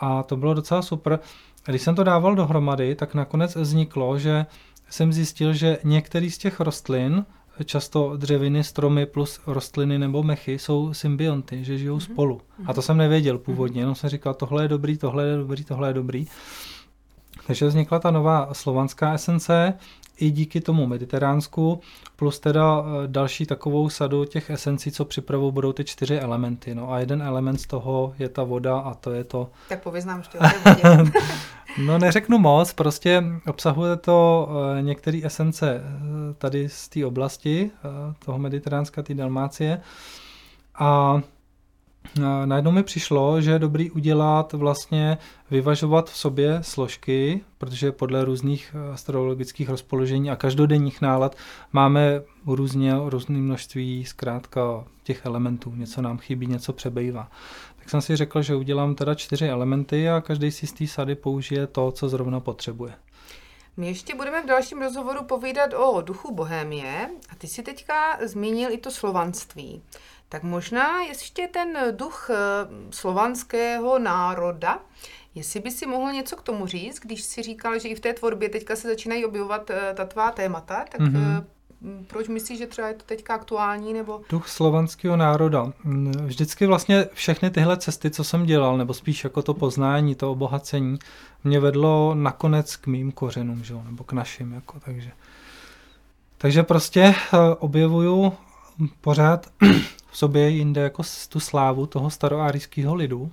A 0.00 0.22
to 0.22 0.36
bylo 0.36 0.54
docela 0.54 0.82
super. 0.82 1.18
Když 1.66 1.82
jsem 1.82 1.94
to 1.94 2.04
dával 2.04 2.34
dohromady, 2.34 2.94
tak 2.94 3.14
nakonec 3.14 3.56
vzniklo, 3.56 4.18
že 4.18 4.46
jsem 4.90 5.12
zjistil, 5.12 5.52
že 5.52 5.78
některý 5.84 6.30
z 6.30 6.38
těch 6.38 6.60
rostlin 6.60 7.24
často 7.64 8.16
dřeviny, 8.16 8.64
stromy 8.64 9.06
plus 9.06 9.40
rostliny 9.46 9.98
nebo 9.98 10.22
mechy 10.22 10.58
jsou 10.58 10.94
symbionty, 10.94 11.64
že 11.64 11.78
žijou 11.78 11.96
mm-hmm. 11.96 12.12
spolu. 12.12 12.40
A 12.66 12.72
to 12.72 12.82
jsem 12.82 12.96
nevěděl 12.96 13.38
původně, 13.38 13.80
jenom 13.80 13.94
jsem 13.94 14.10
říkal, 14.10 14.34
tohle 14.34 14.64
je 14.64 14.68
dobrý, 14.68 14.98
tohle 14.98 15.26
je 15.26 15.36
dobrý, 15.36 15.64
tohle 15.64 15.88
je 15.88 15.94
dobrý. 15.94 16.26
Takže 17.46 17.66
vznikla 17.66 17.98
ta 17.98 18.10
nová 18.10 18.48
slovanská 18.54 19.12
esence, 19.12 19.74
i 20.20 20.30
díky 20.30 20.60
tomu 20.60 20.86
mediteránsku, 20.86 21.80
plus 22.16 22.40
teda 22.40 22.84
eh, 22.84 23.06
další 23.06 23.46
takovou 23.46 23.88
sadu 23.88 24.24
těch 24.24 24.50
esencí, 24.50 24.90
co 24.90 25.04
připravou 25.04 25.52
budou 25.52 25.72
ty 25.72 25.84
čtyři 25.84 26.18
elementy. 26.18 26.74
No 26.74 26.92
a 26.92 27.00
jeden 27.00 27.22
element 27.22 27.60
z 27.60 27.66
toho 27.66 28.14
je 28.18 28.28
ta 28.28 28.42
voda 28.42 28.78
a 28.78 28.94
to 28.94 29.12
je 29.12 29.24
to... 29.24 29.50
Tak 29.68 29.82
pověz 29.82 30.04
nám 30.04 30.18
ještě 30.18 30.38
No 31.78 31.98
neřeknu 31.98 32.38
moc, 32.38 32.72
prostě 32.72 33.24
obsahuje 33.46 33.96
to 33.96 34.48
uh, 34.50 34.82
některé 34.82 35.20
esence 35.24 35.80
uh, 35.80 36.34
tady 36.38 36.68
z 36.68 36.88
té 36.88 37.06
oblasti, 37.06 37.70
uh, 37.84 38.14
toho 38.24 38.38
mediteránska, 38.38 39.02
té 39.02 39.14
Dalmácie. 39.14 39.80
A 40.74 41.20
najednou 42.44 42.70
mi 42.70 42.82
přišlo, 42.82 43.40
že 43.40 43.50
je 43.50 43.58
dobrý 43.58 43.90
udělat 43.90 44.52
vlastně, 44.52 45.18
vyvažovat 45.50 46.10
v 46.10 46.16
sobě 46.16 46.58
složky, 46.62 47.40
protože 47.58 47.92
podle 47.92 48.24
různých 48.24 48.76
astrologických 48.92 49.68
rozpoložení 49.68 50.30
a 50.30 50.36
každodenních 50.36 51.00
nálad 51.00 51.36
máme 51.72 52.22
různě, 52.46 52.94
různé 53.04 53.38
množství 53.38 54.04
zkrátka 54.04 54.84
těch 55.02 55.26
elementů. 55.26 55.72
Něco 55.76 56.02
nám 56.02 56.18
chybí, 56.18 56.46
něco 56.46 56.72
přebývá. 56.72 57.30
Tak 57.88 57.90
jsem 57.90 58.02
si 58.02 58.16
řekl, 58.16 58.42
že 58.42 58.54
udělám 58.54 58.94
teda 58.94 59.14
čtyři 59.14 59.48
elementy 59.48 60.10
a 60.10 60.20
každý 60.20 60.50
si 60.50 60.66
z 60.66 60.72
té 60.72 60.86
sady 60.86 61.14
použije 61.14 61.66
to, 61.66 61.92
co 61.92 62.08
zrovna 62.08 62.40
potřebuje. 62.40 62.92
My 63.76 63.86
ještě 63.86 64.14
budeme 64.14 64.42
v 64.42 64.46
dalším 64.46 64.82
rozhovoru 64.82 65.24
povídat 65.24 65.70
o 65.74 66.00
duchu 66.00 66.34
Bohémie 66.34 67.10
a 67.30 67.34
ty 67.34 67.46
si 67.46 67.62
teďka 67.62 68.18
zmínil 68.22 68.72
i 68.72 68.78
to 68.78 68.90
slovanství. 68.90 69.82
Tak 70.28 70.42
možná 70.42 71.02
ještě 71.02 71.48
ten 71.48 71.78
duch 71.90 72.30
eh, 72.30 72.36
slovanského 72.90 73.98
národa, 73.98 74.80
jestli 75.34 75.60
by 75.60 75.70
si 75.70 75.86
mohl 75.86 76.12
něco 76.12 76.36
k 76.36 76.42
tomu 76.42 76.66
říct, 76.66 77.00
když 77.00 77.22
si 77.22 77.42
říkal, 77.42 77.78
že 77.78 77.88
i 77.88 77.94
v 77.94 78.00
té 78.00 78.12
tvorbě 78.12 78.48
teďka 78.48 78.76
se 78.76 78.88
začínají 78.88 79.24
objevovat 79.24 79.70
eh, 79.70 79.94
ta 79.94 80.04
tvá 80.04 80.30
témata, 80.30 80.84
tak 80.88 81.00
mm-hmm. 81.00 81.44
Proč 82.06 82.28
myslíš, 82.28 82.58
že 82.58 82.66
třeba 82.66 82.88
je 82.88 82.94
to 82.94 83.04
teďka 83.06 83.34
aktuální? 83.34 83.92
Nebo... 83.92 84.20
Duch 84.30 84.48
slovanského 84.48 85.16
národa. 85.16 85.72
Mm, 85.84 86.12
vždycky 86.26 86.66
vlastně 86.66 87.06
všechny 87.12 87.50
tyhle 87.50 87.76
cesty, 87.76 88.10
co 88.10 88.24
jsem 88.24 88.46
dělal, 88.46 88.78
nebo 88.78 88.94
spíš 88.94 89.24
jako 89.24 89.42
to 89.42 89.54
poznání, 89.54 90.14
to 90.14 90.32
obohacení, 90.32 90.98
mě 91.44 91.60
vedlo 91.60 92.14
nakonec 92.14 92.76
k 92.76 92.86
mým 92.86 93.12
kořenům, 93.12 93.64
že? 93.64 93.74
nebo 93.74 94.04
k 94.04 94.12
našim. 94.12 94.52
Jako, 94.52 94.80
takže. 94.80 95.10
takže 96.38 96.62
prostě 96.62 97.14
objevuju 97.58 98.32
pořád 99.00 99.46
v 100.10 100.18
sobě 100.18 100.48
jinde 100.48 100.80
jako 100.80 101.02
tu 101.28 101.40
slávu 101.40 101.86
toho 101.86 102.10
staroárijského 102.10 102.94
lidu. 102.94 103.32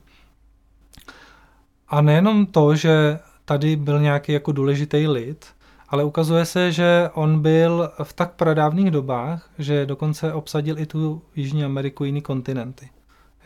A 1.87 2.01
nejenom 2.01 2.45
to, 2.45 2.75
že 2.75 3.19
tady 3.45 3.75
byl 3.75 3.99
nějaký 3.99 4.31
jako 4.31 4.51
důležitý 4.51 5.07
lid, 5.07 5.54
ale 5.89 6.03
ukazuje 6.03 6.45
se, 6.45 6.71
že 6.71 7.09
on 7.13 7.41
byl 7.41 7.91
v 8.03 8.13
tak 8.13 8.33
pradávných 8.33 8.91
dobách, 8.91 9.49
že 9.59 9.85
dokonce 9.85 10.33
obsadil 10.33 10.79
i 10.79 10.85
tu 10.85 11.21
Jižní 11.35 11.65
Ameriku, 11.65 12.03
jiný 12.03 12.21
kontinenty. 12.21 12.89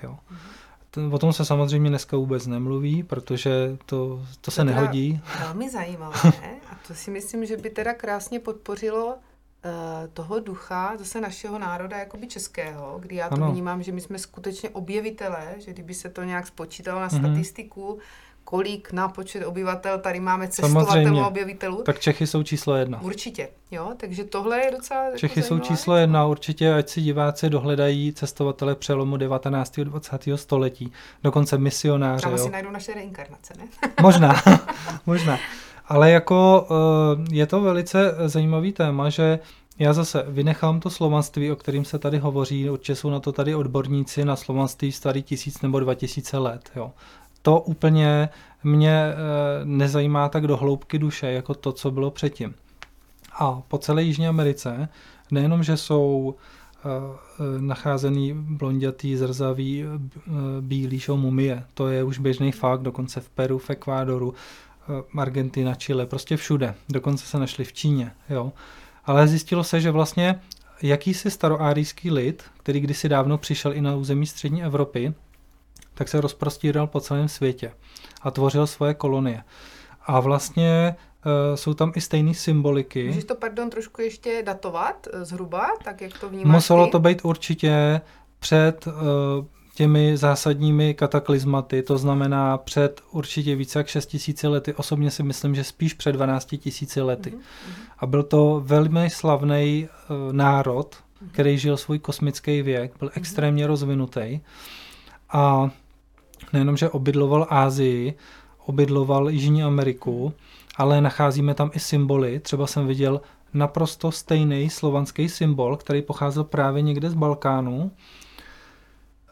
Jo. 0.04 0.18
O 1.12 1.20
tom 1.20 1.34
se 1.34 1.46
samozřejmě 1.46 1.90
dneska 1.90 2.18
vůbec 2.18 2.48
nemluví, 2.48 3.04
protože 3.04 3.78
to, 3.86 4.26
to 4.42 4.52
se 4.52 4.64
nehodí. 4.64 5.22
Velmi 5.40 5.70
zajímavé 5.70 6.20
a 6.72 6.76
to 6.88 6.94
si 6.94 7.12
myslím, 7.12 7.46
že 7.46 7.58
by 7.58 7.70
teda 7.70 7.94
krásně 7.94 8.40
podpořilo 8.40 9.18
Eh, 9.64 10.08
toho 10.08 10.40
ducha, 10.40 10.98
zase 10.98 11.22
našeho 11.22 11.60
národa, 11.60 11.98
jakoby 11.98 12.28
českého, 12.28 13.00
kdy 13.00 13.16
já 13.16 13.30
to 13.30 13.36
ano. 13.36 13.52
vnímám, 13.52 13.84
že 13.84 13.92
my 13.92 14.02
jsme 14.02 14.20
skutečně 14.20 14.70
objevitelé, 14.70 15.56
že 15.58 15.74
kdyby 15.74 15.94
se 15.94 16.10
to 16.10 16.24
nějak 16.24 16.48
spočítalo 16.48 17.00
na 17.00 17.08
mm-hmm. 17.08 17.20
statistiku, 17.20 18.00
kolik 18.50 18.92
na 18.92 19.08
počet 19.08 19.46
obyvatel 19.46 20.00
tady 20.00 20.20
máme 20.20 20.48
cestovatelů 20.48 21.20
a 21.20 21.28
objevitelů. 21.28 21.84
Tak 21.84 22.00
Čechy 22.00 22.28
jsou 22.28 22.44
číslo 22.44 22.76
jedna. 22.76 23.02
Určitě, 23.02 23.50
jo, 23.72 23.92
takže 23.98 24.24
tohle 24.24 24.60
je 24.60 24.72
docela 24.72 25.04
jako 25.04 25.18
Čechy 25.18 25.40
jako 25.40 25.48
jsou 25.48 25.60
číslo 25.60 25.96
jedna, 25.96 26.26
určitě, 26.26 26.74
ať 26.74 26.90
si 26.90 27.02
diváci 27.02 27.50
dohledají 27.50 28.14
cestovatele 28.14 28.76
přelomu 28.76 29.18
19. 29.18 29.80
a 29.80 29.84
20. 29.84 30.22
století, 30.36 30.92
dokonce 31.24 31.58
misionáře. 31.58 32.24
Tam 32.24 32.38
si 32.38 32.50
najdou 32.50 32.72
naše 32.72 32.94
reinkarnace, 32.94 33.54
ne? 33.58 33.68
možná, 34.02 34.36
možná. 35.06 35.38
Ale 35.88 36.12
jako 36.12 36.68
eh, 36.72 37.36
je 37.36 37.46
to 37.46 37.62
velice 37.62 38.16
zajímavý 38.26 38.72
téma, 38.72 39.10
že 39.10 39.40
já 39.80 39.94
zase 39.94 40.26
vynechám 40.28 40.80
to 40.80 40.90
slovanství, 40.90 41.52
o 41.52 41.56
kterým 41.56 41.86
se 41.86 42.00
tady 42.00 42.18
hovoří, 42.18 42.70
určitě 42.70 42.96
jsou 42.96 43.10
na 43.10 43.20
to 43.20 43.32
tady 43.32 43.56
odborníci 43.56 44.26
na 44.26 44.36
slovanství 44.36 44.92
starý 44.92 45.24
tisíc 45.24 45.62
nebo 45.62 45.80
dva 45.80 45.96
tisíce 45.96 46.38
let. 46.38 46.70
Jo. 46.76 46.92
To 47.42 47.60
úplně 47.60 48.30
mě 48.64 48.92
eh, 48.92 49.16
nezajímá 49.64 50.30
tak 50.30 50.48
do 50.48 50.58
hloubky 50.58 51.00
duše, 51.00 51.32
jako 51.32 51.54
to, 51.54 51.72
co 51.72 51.92
bylo 51.92 52.12
předtím. 52.12 52.56
A 53.40 53.62
po 53.68 53.78
celé 53.78 54.04
Jižní 54.04 54.28
Americe 54.28 54.90
nejenom, 55.32 55.64
že 55.64 55.78
jsou 55.78 56.36
eh, 56.36 56.90
nacházený 57.60 58.34
blondětý, 58.34 59.16
zrzavý, 59.16 59.86
bílý 60.62 61.00
šou 61.00 61.18
mumie. 61.18 61.64
To 61.74 61.88
je 61.88 62.04
už 62.04 62.20
běžný 62.20 62.52
fakt, 62.52 62.82
dokonce 62.82 63.20
v 63.20 63.30
Peru, 63.30 63.58
v 63.58 63.70
Ekvádoru, 63.70 64.34
Eh, 64.90 65.20
Argentina, 65.22 65.76
Chile, 65.76 66.06
prostě 66.06 66.38
všude. 66.38 66.76
Dokonce 66.90 67.26
se 67.26 67.40
našli 67.40 67.66
v 67.66 67.74
Číně. 67.74 68.12
Jo. 68.30 68.54
Ale 69.06 69.28
zjistilo 69.28 69.64
se, 69.64 69.82
že 69.82 69.92
vlastně 69.92 70.42
jakýsi 70.82 71.32
staroárijský 71.32 72.12
lid, 72.12 72.44
který 72.58 72.80
kdysi 72.80 73.10
dávno 73.10 73.38
přišel 73.38 73.74
i 73.74 73.82
na 73.82 73.96
území 73.96 74.26
střední 74.26 74.64
Evropy, 74.64 75.14
tak 76.00 76.10
se 76.10 76.22
rozprostíral 76.22 76.88
po 76.88 77.00
celém 77.00 77.28
světě 77.28 77.72
a 78.22 78.32
tvořil 78.32 78.68
svoje 78.68 78.94
kolonie. 78.94 79.44
A 80.06 80.20
vlastně 80.20 80.96
uh, 81.26 81.56
jsou 81.56 81.74
tam 81.74 81.92
i 81.96 82.02
stejné 82.02 82.34
symboliky. 82.34 83.08
Můžeš 83.08 83.24
to, 83.24 83.36
pardon, 83.36 83.70
trošku 83.70 84.02
ještě 84.02 84.44
datovat 84.46 85.08
eh, 85.14 85.26
zhruba, 85.26 85.68
tak 85.84 86.02
jak 86.02 86.20
to 86.20 86.30
vnímáš 86.30 86.54
Muselo 86.54 86.86
ty? 86.86 86.92
to 86.92 87.00
být 87.00 87.26
určitě 87.26 88.02
před 88.40 88.88
uh, 88.88 88.94
těmi 89.76 90.18
zásadními 90.18 90.94
kataklizmaty, 90.94 91.84
to 91.84 91.98
znamená 91.98 92.58
před 92.58 93.02
určitě 93.12 93.56
více 93.56 93.80
jak 93.80 93.88
6 93.88 94.06
tisíci 94.06 94.48
lety, 94.48 94.74
osobně 94.74 95.12
si 95.12 95.24
myslím, 95.24 95.56
že 95.56 95.64
spíš 95.64 95.94
před 95.94 96.12
12 96.12 96.46
tisíci 96.46 97.02
lety. 97.02 97.30
Mm-hmm. 97.30 97.72
A 97.98 98.06
byl 98.06 98.24
to 98.24 98.62
velmi 98.66 99.10
slavný 99.10 99.90
uh, 100.10 100.34
národ, 100.34 100.96
mm-hmm. 100.96 101.30
který 101.32 101.58
žil 101.58 101.78
svůj 101.78 102.00
kosmický 102.00 102.62
věk, 102.62 102.94
byl 103.00 103.08
mm-hmm. 103.08 103.18
extrémně 103.18 103.68
rozvinutý 103.68 104.40
a 105.30 105.70
nejenom, 106.54 106.78
že 106.78 106.90
obydloval 106.90 107.48
Ázii, 107.50 108.14
obydloval 108.66 109.30
Jižní 109.30 109.64
Ameriku, 109.64 110.34
ale 110.76 111.02
nacházíme 111.02 111.54
tam 111.54 111.72
i 111.74 111.80
symboly. 111.80 112.40
Třeba 112.40 112.68
jsem 112.68 112.88
viděl 112.88 113.22
naprosto 113.54 114.12
stejný 114.12 114.70
slovanský 114.70 115.30
symbol, 115.30 115.78
který 115.78 116.02
pocházel 116.02 116.44
právě 116.44 116.82
někde 116.82 117.10
z 117.10 117.14
Balkánu, 117.14 117.92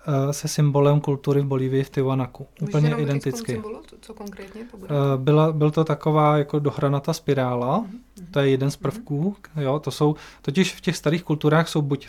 Eh, 0.10 0.34
se 0.34 0.47
symbolem 0.47 1.01
kultury 1.01 1.41
v 1.41 1.45
Bolívii 1.45 1.84
v 1.84 1.89
Tiwanaku. 1.89 2.47
Úplně 2.62 2.95
identický. 2.95 3.51
Symbolu? 3.51 3.82
Co 4.01 4.13
konkrétně 4.13 4.63
to 4.71 4.77
bude? 4.77 4.95
Eh, 4.95 5.17
byla, 5.17 5.51
byl 5.51 5.71
to 5.71 5.84
taková 5.84 6.38
jako 6.38 6.60
dohranata 6.60 7.13
spirála, 7.13 7.80
mm-hmm. 7.80 8.25
to 8.32 8.39
je 8.39 8.49
jeden 8.49 8.71
z 8.71 8.75
prvků. 8.75 9.36
Mm-hmm. 9.36 9.62
Jo, 9.62 9.80
to 9.80 9.91
jsou, 9.91 10.15
totiž 10.41 10.73
v 10.73 10.82
těch 10.82 10.97
starých 10.97 11.23
kulturách 11.23 11.67
jsou 11.67 11.82
buď 11.82 12.08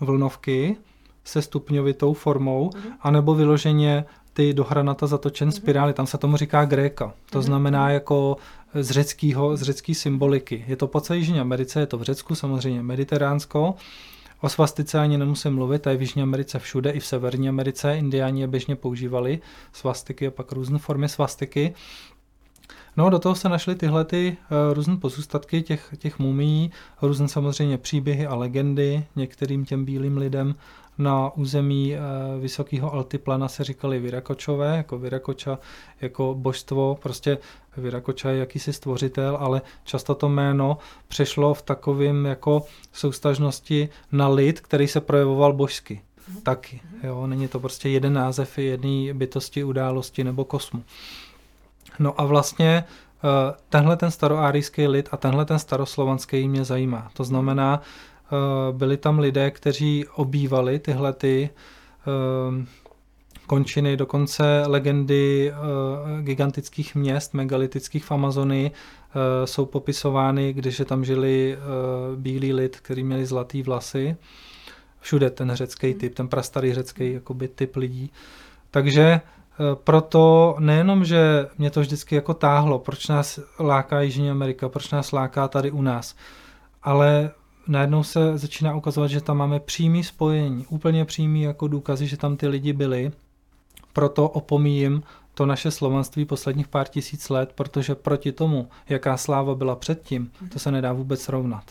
vlnovky 0.00 0.76
se 1.26 1.42
stupňovitou 1.42 2.12
formou, 2.12 2.70
mm-hmm. 2.70 2.92
anebo 3.00 3.34
vyloženě 3.34 4.04
ty 4.32 4.52
dohranata 4.52 5.06
zatočen 5.06 5.48
mm-hmm. 5.48 5.56
spirály. 5.56 5.92
Tam 5.92 6.06
se 6.06 6.18
tomu 6.18 6.36
říká 6.36 6.64
gréka. 6.64 7.12
To 7.30 7.38
mm-hmm. 7.38 7.42
znamená 7.42 7.90
jako 7.90 8.36
z 8.74 8.90
řeckého, 8.90 9.56
z 9.56 9.62
řecký 9.62 9.94
symboliky. 9.94 10.64
Je 10.68 10.76
to 10.76 10.86
po 10.86 11.00
celé 11.00 11.18
Jižní 11.18 11.40
Americe, 11.40 11.80
je 11.80 11.86
to 11.86 11.98
v 11.98 12.02
Řecku, 12.02 12.34
samozřejmě 12.34 12.82
mediteránsko. 12.82 13.74
O 14.40 14.48
svastice 14.48 14.98
ani 14.98 15.18
nemusím 15.18 15.54
mluvit, 15.54 15.82
to 15.82 15.90
je 15.90 15.96
v 15.96 16.00
Jižní 16.00 16.22
Americe 16.22 16.58
všude, 16.58 16.90
i 16.90 17.00
v 17.00 17.06
Severní 17.06 17.48
Americe. 17.48 17.98
Indiáni 17.98 18.40
je 18.40 18.46
běžně 18.46 18.76
používali 18.76 19.40
svastiky 19.72 20.26
a 20.26 20.30
pak 20.30 20.52
různé 20.52 20.78
formy 20.78 21.08
svastiky. 21.08 21.74
No 22.96 23.10
do 23.10 23.18
toho 23.18 23.34
se 23.34 23.48
našly 23.48 23.74
tyhle 23.74 24.04
ty 24.04 24.36
uh, 24.68 24.74
různé 24.74 24.96
pozůstatky 24.96 25.62
těch, 25.62 25.94
těch 25.98 26.18
mumí, 26.18 26.70
různé 27.02 27.28
samozřejmě 27.28 27.78
příběhy 27.78 28.26
a 28.26 28.34
legendy 28.34 29.04
některým 29.16 29.64
těm 29.64 29.84
bílým 29.84 30.16
lidem 30.16 30.54
na 30.98 31.30
území 31.34 31.94
e, 31.94 31.98
vysokého 32.40 32.94
altiplana 32.94 33.48
se 33.48 33.64
říkali 33.64 33.98
Virakočové, 33.98 34.76
jako 34.76 34.98
Virakoča, 34.98 35.58
jako 36.00 36.34
božstvo, 36.38 36.98
prostě 37.02 37.38
Virakoča 37.76 38.30
je 38.30 38.38
jakýsi 38.38 38.72
stvořitel, 38.72 39.36
ale 39.40 39.62
často 39.84 40.14
to 40.14 40.28
jméno 40.28 40.78
přešlo 41.08 41.54
v 41.54 41.62
takovém 41.62 42.26
jako 42.26 42.62
soustažnosti 42.92 43.88
na 44.12 44.28
lid, 44.28 44.60
který 44.60 44.88
se 44.88 45.00
projevoval 45.00 45.52
božsky. 45.52 46.00
Mm-hmm. 46.00 46.42
Taky, 46.42 46.80
jo, 47.02 47.26
není 47.26 47.48
to 47.48 47.60
prostě 47.60 47.88
jeden 47.88 48.12
název 48.12 48.58
jedné 48.58 49.14
bytosti, 49.14 49.64
události 49.64 50.24
nebo 50.24 50.44
kosmu. 50.44 50.82
No 51.98 52.20
a 52.20 52.24
vlastně 52.24 52.68
e, 52.68 52.84
tenhle 53.68 53.96
ten 53.96 54.10
staroárijský 54.10 54.88
lid 54.88 55.08
a 55.12 55.16
tenhle 55.16 55.44
ten 55.44 55.58
staroslovanský 55.58 56.48
mě 56.48 56.64
zajímá. 56.64 57.10
To 57.12 57.24
znamená, 57.24 57.82
Eh, 57.82 58.15
byli 58.72 58.96
tam 58.96 59.18
lidé, 59.18 59.50
kteří 59.50 60.04
obývali 60.14 60.78
tyhle 60.78 61.12
ty 61.12 61.50
eh, 61.50 62.66
končiny, 63.46 63.96
dokonce 63.96 64.62
legendy 64.66 65.52
eh, 65.52 66.22
gigantických 66.22 66.94
měst, 66.94 67.34
megalitických 67.34 68.04
v 68.04 68.12
Amazonii 68.12 68.70
jsou 69.44 69.66
popisovány, 69.66 70.52
když 70.52 70.82
tam 70.84 71.04
žili 71.04 71.58
bílí 72.16 72.52
lid, 72.52 72.80
kteří 72.80 73.04
měli 73.04 73.26
zlatý 73.26 73.62
vlasy. 73.62 74.16
Všude 75.00 75.30
ten 75.30 75.50
řecký 75.54 75.94
typ, 75.94 76.14
ten 76.14 76.28
prastarý 76.28 76.74
řecký 76.74 77.12
jakoby 77.12 77.48
typ 77.48 77.76
lidí. 77.76 78.12
Takže 78.70 79.20
proto 79.74 80.56
nejenom, 80.58 81.04
že 81.04 81.48
mě 81.58 81.70
to 81.70 81.80
vždycky 81.80 82.14
jako 82.14 82.34
táhlo, 82.34 82.78
proč 82.78 83.08
nás 83.08 83.40
láká 83.60 84.00
Jižní 84.00 84.30
Amerika, 84.30 84.68
proč 84.68 84.90
nás 84.90 85.12
láká 85.12 85.48
tady 85.48 85.70
u 85.70 85.82
nás, 85.82 86.16
ale 86.82 87.30
najednou 87.68 88.02
se 88.02 88.38
začíná 88.38 88.76
ukazovat, 88.76 89.06
že 89.06 89.20
tam 89.20 89.36
máme 89.36 89.60
přímý 89.60 90.04
spojení, 90.04 90.66
úplně 90.68 91.04
přímý 91.04 91.42
jako 91.42 91.68
důkazy, 91.68 92.06
že 92.06 92.16
tam 92.16 92.36
ty 92.36 92.48
lidi 92.48 92.72
byli. 92.72 93.12
Proto 93.92 94.28
opomíjím 94.28 95.02
to 95.34 95.46
naše 95.46 95.70
slovanství 95.70 96.24
posledních 96.24 96.68
pár 96.68 96.88
tisíc 96.88 97.28
let, 97.28 97.52
protože 97.54 97.94
proti 97.94 98.32
tomu, 98.32 98.68
jaká 98.88 99.16
sláva 99.16 99.54
byla 99.54 99.76
předtím, 99.76 100.32
to 100.52 100.58
se 100.58 100.70
nedá 100.70 100.92
vůbec 100.92 101.22
srovnat. 101.22 101.64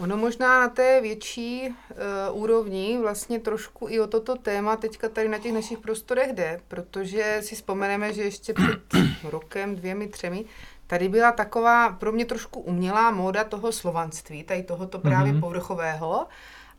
Ono 0.00 0.16
možná 0.16 0.60
na 0.60 0.68
té 0.68 1.00
větší 1.00 1.68
uh, 1.68 2.42
úrovni 2.42 2.98
vlastně 3.02 3.38
trošku 3.40 3.88
i 3.88 4.00
o 4.00 4.06
toto 4.06 4.36
téma 4.36 4.76
teďka 4.76 5.08
tady 5.08 5.28
na 5.28 5.38
těch 5.38 5.52
našich 5.52 5.78
prostorech 5.78 6.32
jde, 6.32 6.60
protože 6.68 7.38
si 7.40 7.54
vzpomeneme, 7.54 8.12
že 8.12 8.22
ještě 8.22 8.54
před 8.54 8.80
rokem, 9.30 9.76
dvěmi, 9.76 10.08
třemi, 10.08 10.44
tady 10.86 11.08
byla 11.08 11.32
taková 11.32 11.92
pro 11.92 12.12
mě 12.12 12.24
trošku 12.24 12.60
umělá 12.60 13.10
móda 13.10 13.44
toho 13.44 13.72
slovanství, 13.72 14.44
tady 14.44 14.62
tohoto 14.62 14.98
právě 14.98 15.32
mm-hmm. 15.32 15.40
povrchového, 15.40 16.26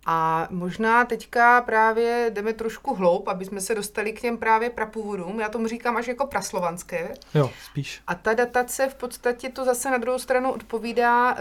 a 0.10 0.48
možná 0.50 1.06
teďka 1.06 1.62
právě 1.62 2.32
jdeme 2.34 2.54
trošku 2.54 2.96
hloub, 2.96 3.28
aby 3.28 3.46
jsme 3.46 3.62
se 3.62 3.76
dostali 3.76 4.14
k 4.14 4.22
těm 4.22 4.38
právě 4.38 4.70
prapůvodům. 4.70 5.40
Já 5.40 5.50
tomu 5.50 5.68
říkám 5.68 5.98
až 5.98 6.08
jako 6.08 6.28
praslovanské. 6.28 7.14
Jo, 7.34 7.52
spíš. 7.66 8.02
A 8.08 8.16
ta 8.16 8.34
datace 8.34 8.90
v 8.90 8.96
podstatě 8.96 9.50
to 9.50 9.66
zase 9.66 9.92
na 9.92 9.98
druhou 9.98 10.20
stranu 10.20 10.52
odpovídá 10.52 11.32
e, 11.32 11.36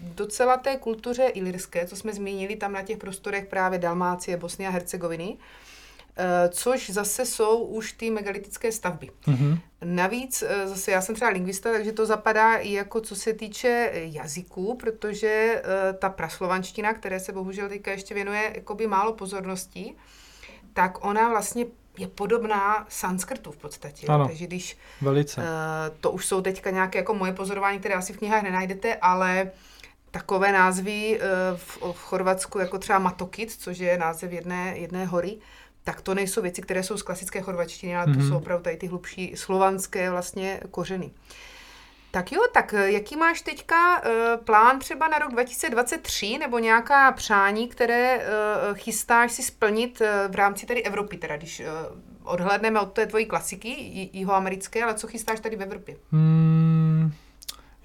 docela 0.00 0.56
té 0.56 0.76
kultuře 0.76 1.24
ilirské, 1.24 1.86
co 1.86 1.96
jsme 1.96 2.12
zmínili 2.12 2.56
tam 2.56 2.72
na 2.72 2.82
těch 2.82 2.98
prostorech 2.98 3.46
právě 3.46 3.78
Dalmácie, 3.78 4.36
Bosny 4.36 4.66
a 4.66 4.70
Hercegoviny. 4.70 5.36
Eh, 5.38 5.75
což 6.48 6.90
zase 6.90 7.26
jsou 7.26 7.58
už 7.58 7.92
ty 7.92 8.10
megalitické 8.10 8.72
stavby. 8.72 9.10
Mm-hmm. 9.26 9.58
Navíc, 9.84 10.42
eh, 10.42 10.68
zase 10.68 10.90
já 10.90 11.00
jsem 11.00 11.14
třeba 11.14 11.30
lingvista, 11.30 11.72
takže 11.72 11.92
to 11.92 12.06
zapadá 12.06 12.56
i 12.56 12.72
jako 12.72 13.00
co 13.00 13.16
se 13.16 13.32
týče 13.32 13.90
jazyků, 13.94 14.76
protože 14.76 15.62
eh, 15.64 15.92
ta 15.92 16.08
praslovanština, 16.08 16.94
které 16.94 17.20
se 17.20 17.32
bohužel 17.32 17.68
teďka 17.68 17.90
ještě 17.90 18.14
věnuje 18.14 18.52
jakoby 18.54 18.86
málo 18.86 19.12
pozorností, 19.12 19.96
tak 20.72 21.04
ona 21.04 21.28
vlastně 21.28 21.66
je 21.98 22.06
podobná 22.06 22.86
sanskrtu 22.88 23.52
v 23.52 23.56
podstatě. 23.56 24.06
Ano, 24.06 24.26
takže 24.26 24.46
když, 24.46 24.78
velice. 25.00 25.42
to 26.00 26.10
už 26.10 26.26
jsou 26.26 26.40
teďka 26.40 26.70
nějaké 26.70 26.98
jako 26.98 27.14
moje 27.14 27.32
pozorování, 27.32 27.78
které 27.78 27.94
asi 27.94 28.12
v 28.12 28.18
knihách 28.18 28.42
nenajdete, 28.42 28.94
ale 28.94 29.50
takové 30.10 30.52
názvy 30.52 31.20
v, 31.56 31.78
v 31.92 31.98
Chorvatsku, 31.98 32.58
jako 32.58 32.78
třeba 32.78 32.98
Matokit, 32.98 33.52
což 33.52 33.78
je 33.78 33.98
název 33.98 34.32
jedné, 34.32 34.78
jedné 34.78 35.04
hory, 35.04 35.38
tak 35.86 36.00
to 36.00 36.14
nejsou 36.14 36.42
věci, 36.42 36.62
které 36.62 36.82
jsou 36.82 36.96
z 36.96 37.02
klasické 37.02 37.40
chorvačtiny, 37.40 37.96
ale 37.96 38.06
mm-hmm. 38.06 38.14
to 38.14 38.20
mhm. 38.20 38.28
jsou 38.28 38.36
opravdu 38.36 38.62
tady 38.64 38.76
ty 38.76 38.86
hlubší 38.86 39.32
slovanské 39.36 40.10
vlastně 40.10 40.60
kořeny. 40.70 41.10
Tak 42.10 42.32
jo, 42.32 42.40
tak 42.52 42.74
eh, 42.74 42.90
jaký 42.90 43.16
máš 43.16 43.40
teďka 43.40 44.02
uh, 44.02 44.44
plán 44.44 44.78
třeba 44.78 45.08
na 45.08 45.18
rok 45.18 45.32
2023 45.32 46.38
nebo 46.38 46.58
nějaká 46.58 47.12
přání, 47.12 47.68
které 47.68 48.18
uh, 48.18 48.22
chystáš 48.76 49.32
si 49.32 49.42
splnit 49.42 50.00
uh, 50.00 50.32
v 50.32 50.34
rámci 50.34 50.66
tady 50.66 50.82
Evropy, 50.82 51.16
teda 51.16 51.36
když 51.36 51.60
uh, 51.60 51.66
odhledneme 52.32 52.80
od 52.80 52.92
té 52.92 53.06
tvojí 53.06 53.26
klasiky 53.26 53.68
jihoamerické, 54.12 54.84
ale 54.84 54.94
co 54.94 55.06
chystáš 55.06 55.40
tady 55.40 55.56
v 55.56 55.62
Evropě? 55.62 55.96
Hmm, 56.12 57.12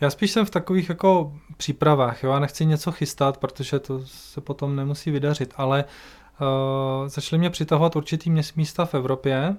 já 0.02 0.10
spíš 0.10 0.32
jsem 0.32 0.46
v 0.46 0.50
takových 0.50 0.90
jako 0.90 1.34
přípravách, 1.58 2.24
jo, 2.24 2.32
já 2.32 2.40
nechci 2.40 2.66
něco 2.66 2.92
chystat, 2.92 3.38
protože 3.38 3.80
to 3.80 4.02
se 4.06 4.42
potom 4.42 4.76
nemusí 4.76 5.12
vydařit, 5.12 5.54
ale 5.58 5.84
uh, 5.84 6.21
začaly 7.08 7.40
mě 7.40 7.50
přitahovat 7.50 7.96
určitý 7.96 8.30
místa 8.56 8.86
v 8.86 8.94
Evropě 8.94 9.56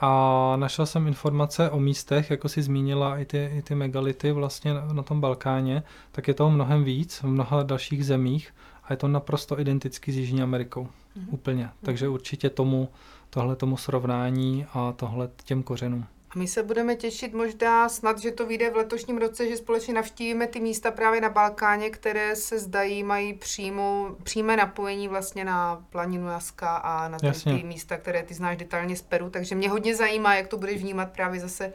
a 0.00 0.52
našel 0.56 0.86
jsem 0.86 1.06
informace 1.06 1.70
o 1.70 1.80
místech, 1.80 2.30
jako 2.30 2.48
si 2.48 2.62
zmínila 2.62 3.18
i 3.18 3.24
ty, 3.24 3.50
i 3.54 3.62
ty 3.62 3.74
megality 3.74 4.32
vlastně 4.32 4.74
na, 4.74 4.92
na 4.92 5.02
tom 5.02 5.20
Balkáně, 5.20 5.82
tak 6.12 6.28
je 6.28 6.34
toho 6.34 6.50
mnohem 6.50 6.84
víc 6.84 7.20
v 7.22 7.24
mnoha 7.24 7.62
dalších 7.62 8.06
zemích 8.06 8.54
a 8.84 8.92
je 8.92 8.96
to 8.96 9.08
naprosto 9.08 9.60
identický 9.60 10.12
s 10.12 10.16
Jižní 10.16 10.42
Amerikou. 10.42 10.84
Mm-hmm. 10.84 11.26
Úplně. 11.30 11.70
Takže 11.82 12.08
určitě 12.08 12.50
tomu, 12.50 12.88
tohle 13.30 13.56
tomu 13.56 13.76
srovnání 13.76 14.66
a 14.74 14.92
tohle 14.92 15.28
těm 15.44 15.62
kořenům. 15.62 16.06
A 16.34 16.38
my 16.38 16.48
se 16.48 16.62
budeme 16.62 16.96
těšit 16.96 17.34
možná 17.34 17.88
snad, 17.88 18.18
že 18.18 18.30
to 18.30 18.46
vyjde 18.46 18.70
v 18.70 18.76
letošním 18.76 19.18
roce, 19.18 19.48
že 19.48 19.56
společně 19.56 19.94
navštívíme 19.94 20.46
ty 20.46 20.60
místa 20.60 20.90
právě 20.90 21.20
na 21.20 21.28
Balkáně, 21.28 21.90
které 21.90 22.36
se 22.36 22.58
zdají, 22.58 23.02
mají 23.02 23.34
přímo, 23.34 24.16
přímé 24.22 24.56
napojení 24.56 25.08
vlastně 25.08 25.44
na 25.44 25.84
planinu 25.90 26.28
Jaska 26.28 26.76
a 26.76 27.08
na 27.08 27.18
ty, 27.18 27.30
ty 27.44 27.62
místa, 27.62 27.96
které 27.96 28.22
ty 28.22 28.34
znáš 28.34 28.56
detailně 28.56 28.96
z 28.96 29.02
Peru. 29.02 29.30
Takže 29.30 29.54
mě 29.54 29.70
hodně 29.70 29.96
zajímá, 29.96 30.34
jak 30.34 30.48
to 30.48 30.58
budeš 30.58 30.82
vnímat 30.82 31.10
právě 31.10 31.40
zase 31.40 31.72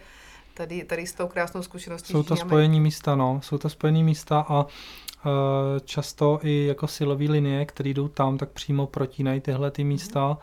tady, 0.54 0.84
tady 0.84 1.08
s 1.08 1.14
tou 1.14 1.28
krásnou 1.28 1.64
zkušeností. 1.64 2.14
Jsou 2.14 2.24
to 2.24 2.36
spojení 2.36 2.80
místa, 2.80 3.16
no. 3.16 3.40
Jsou 3.44 3.58
to 3.58 3.70
spojení 3.70 4.04
místa 4.04 4.46
a 4.50 4.66
e, 4.66 5.80
často 5.80 6.40
i 6.44 6.66
jako 6.66 6.88
silové 6.88 7.26
linie, 7.26 7.66
které 7.66 7.90
jdou 7.90 8.08
tam, 8.08 8.38
tak 8.38 8.50
přímo 8.50 8.88
protínají 8.88 9.42
tyhle 9.42 9.72
ty 9.72 9.84
místa. 9.84 10.38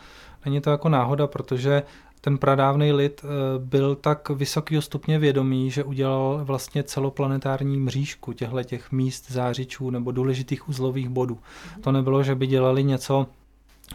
Není 0.45 0.61
to 0.61 0.71
jako 0.71 0.89
náhoda, 0.89 1.27
protože 1.27 1.83
ten 2.25 2.39
pradávný 2.39 2.93
lid 2.93 3.25
eh, 3.25 3.29
byl 3.59 3.95
tak 3.95 4.29
vysokého 4.29 4.83
stupně 4.83 5.19
vědomí, 5.19 5.71
že 5.71 5.85
udělal 5.85 6.41
vlastně 6.45 6.83
celoplanetární 6.83 7.77
mřížku 7.77 8.33
těchto 8.33 8.63
těch 8.63 8.93
míst 8.93 9.31
zářičů 9.31 9.91
nebo 9.91 10.13
důležitých 10.13 10.69
uzlových 10.69 11.09
bodů. 11.09 11.39
To 11.81 11.93
nebylo, 11.93 12.23
že 12.23 12.35
by 12.35 12.47
dělali 12.47 12.85
něco 12.85 13.27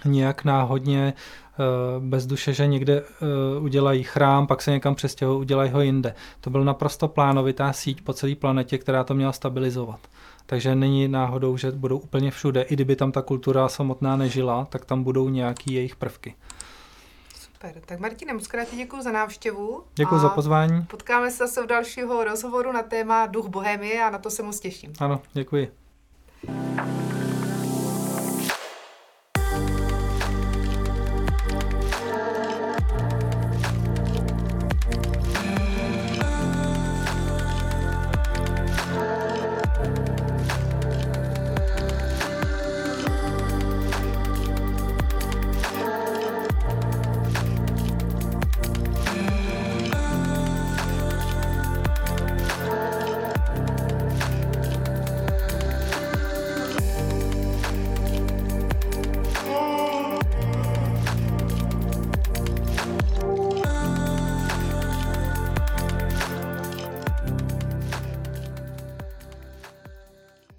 nějak 0.06 0.44
náhodně 0.44 1.14
eh, 1.14 1.64
bez 2.00 2.26
duše, 2.26 2.54
že 2.54 2.68
někde 2.68 3.02
eh, 3.02 3.60
udělají 3.60 4.04
chrám, 4.04 4.48
pak 4.48 4.62
se 4.62 4.72
někam 4.72 4.96
přestěhují, 4.96 5.40
udělají 5.40 5.72
ho 5.72 5.82
jinde. 5.82 6.16
To 6.42 6.50
byl 6.50 6.64
naprosto 6.64 7.08
plánovitá 7.08 7.74
síť 7.74 8.02
po 8.02 8.14
celé 8.14 8.36
planetě, 8.36 8.78
která 8.78 9.04
to 9.04 9.14
měla 9.14 9.32
stabilizovat. 9.32 10.00
Takže 10.46 10.76
není 10.76 11.08
náhodou, 11.08 11.58
že 11.58 11.72
budou 11.72 11.98
úplně 11.98 12.32
všude. 12.32 12.62
I 12.62 12.74
kdyby 12.74 12.96
tam 12.96 13.12
ta 13.12 13.22
kultura 13.22 13.70
samotná 13.70 14.18
nežila, 14.18 14.66
tak 14.66 14.86
tam 14.86 15.04
budou 15.04 15.30
nějaký 15.30 15.74
jejich 15.74 15.96
prvky. 15.96 16.36
Super. 17.62 17.82
Tak 17.86 18.00
Martine, 18.00 18.34
moc 18.34 18.48
krát 18.48 18.68
děkuji 18.76 19.02
za 19.02 19.12
návštěvu. 19.12 19.84
Děkuji 19.96 20.20
za 20.20 20.30
pozvání. 20.30 20.82
Potkáme 20.82 21.32
se 21.32 21.38
zase 21.38 21.64
v 21.64 21.68
dalšího 21.68 22.24
rozhovoru 22.24 22.72
na 22.72 22.84
téma 22.84 23.26
Duch 23.26 23.48
Bohemie 23.48 24.04
a 24.04 24.10
na 24.10 24.18
to 24.18 24.30
se 24.30 24.44
moc 24.44 24.60
těším. 24.60 24.94
Ano, 25.00 25.22
děkuji. 25.34 25.72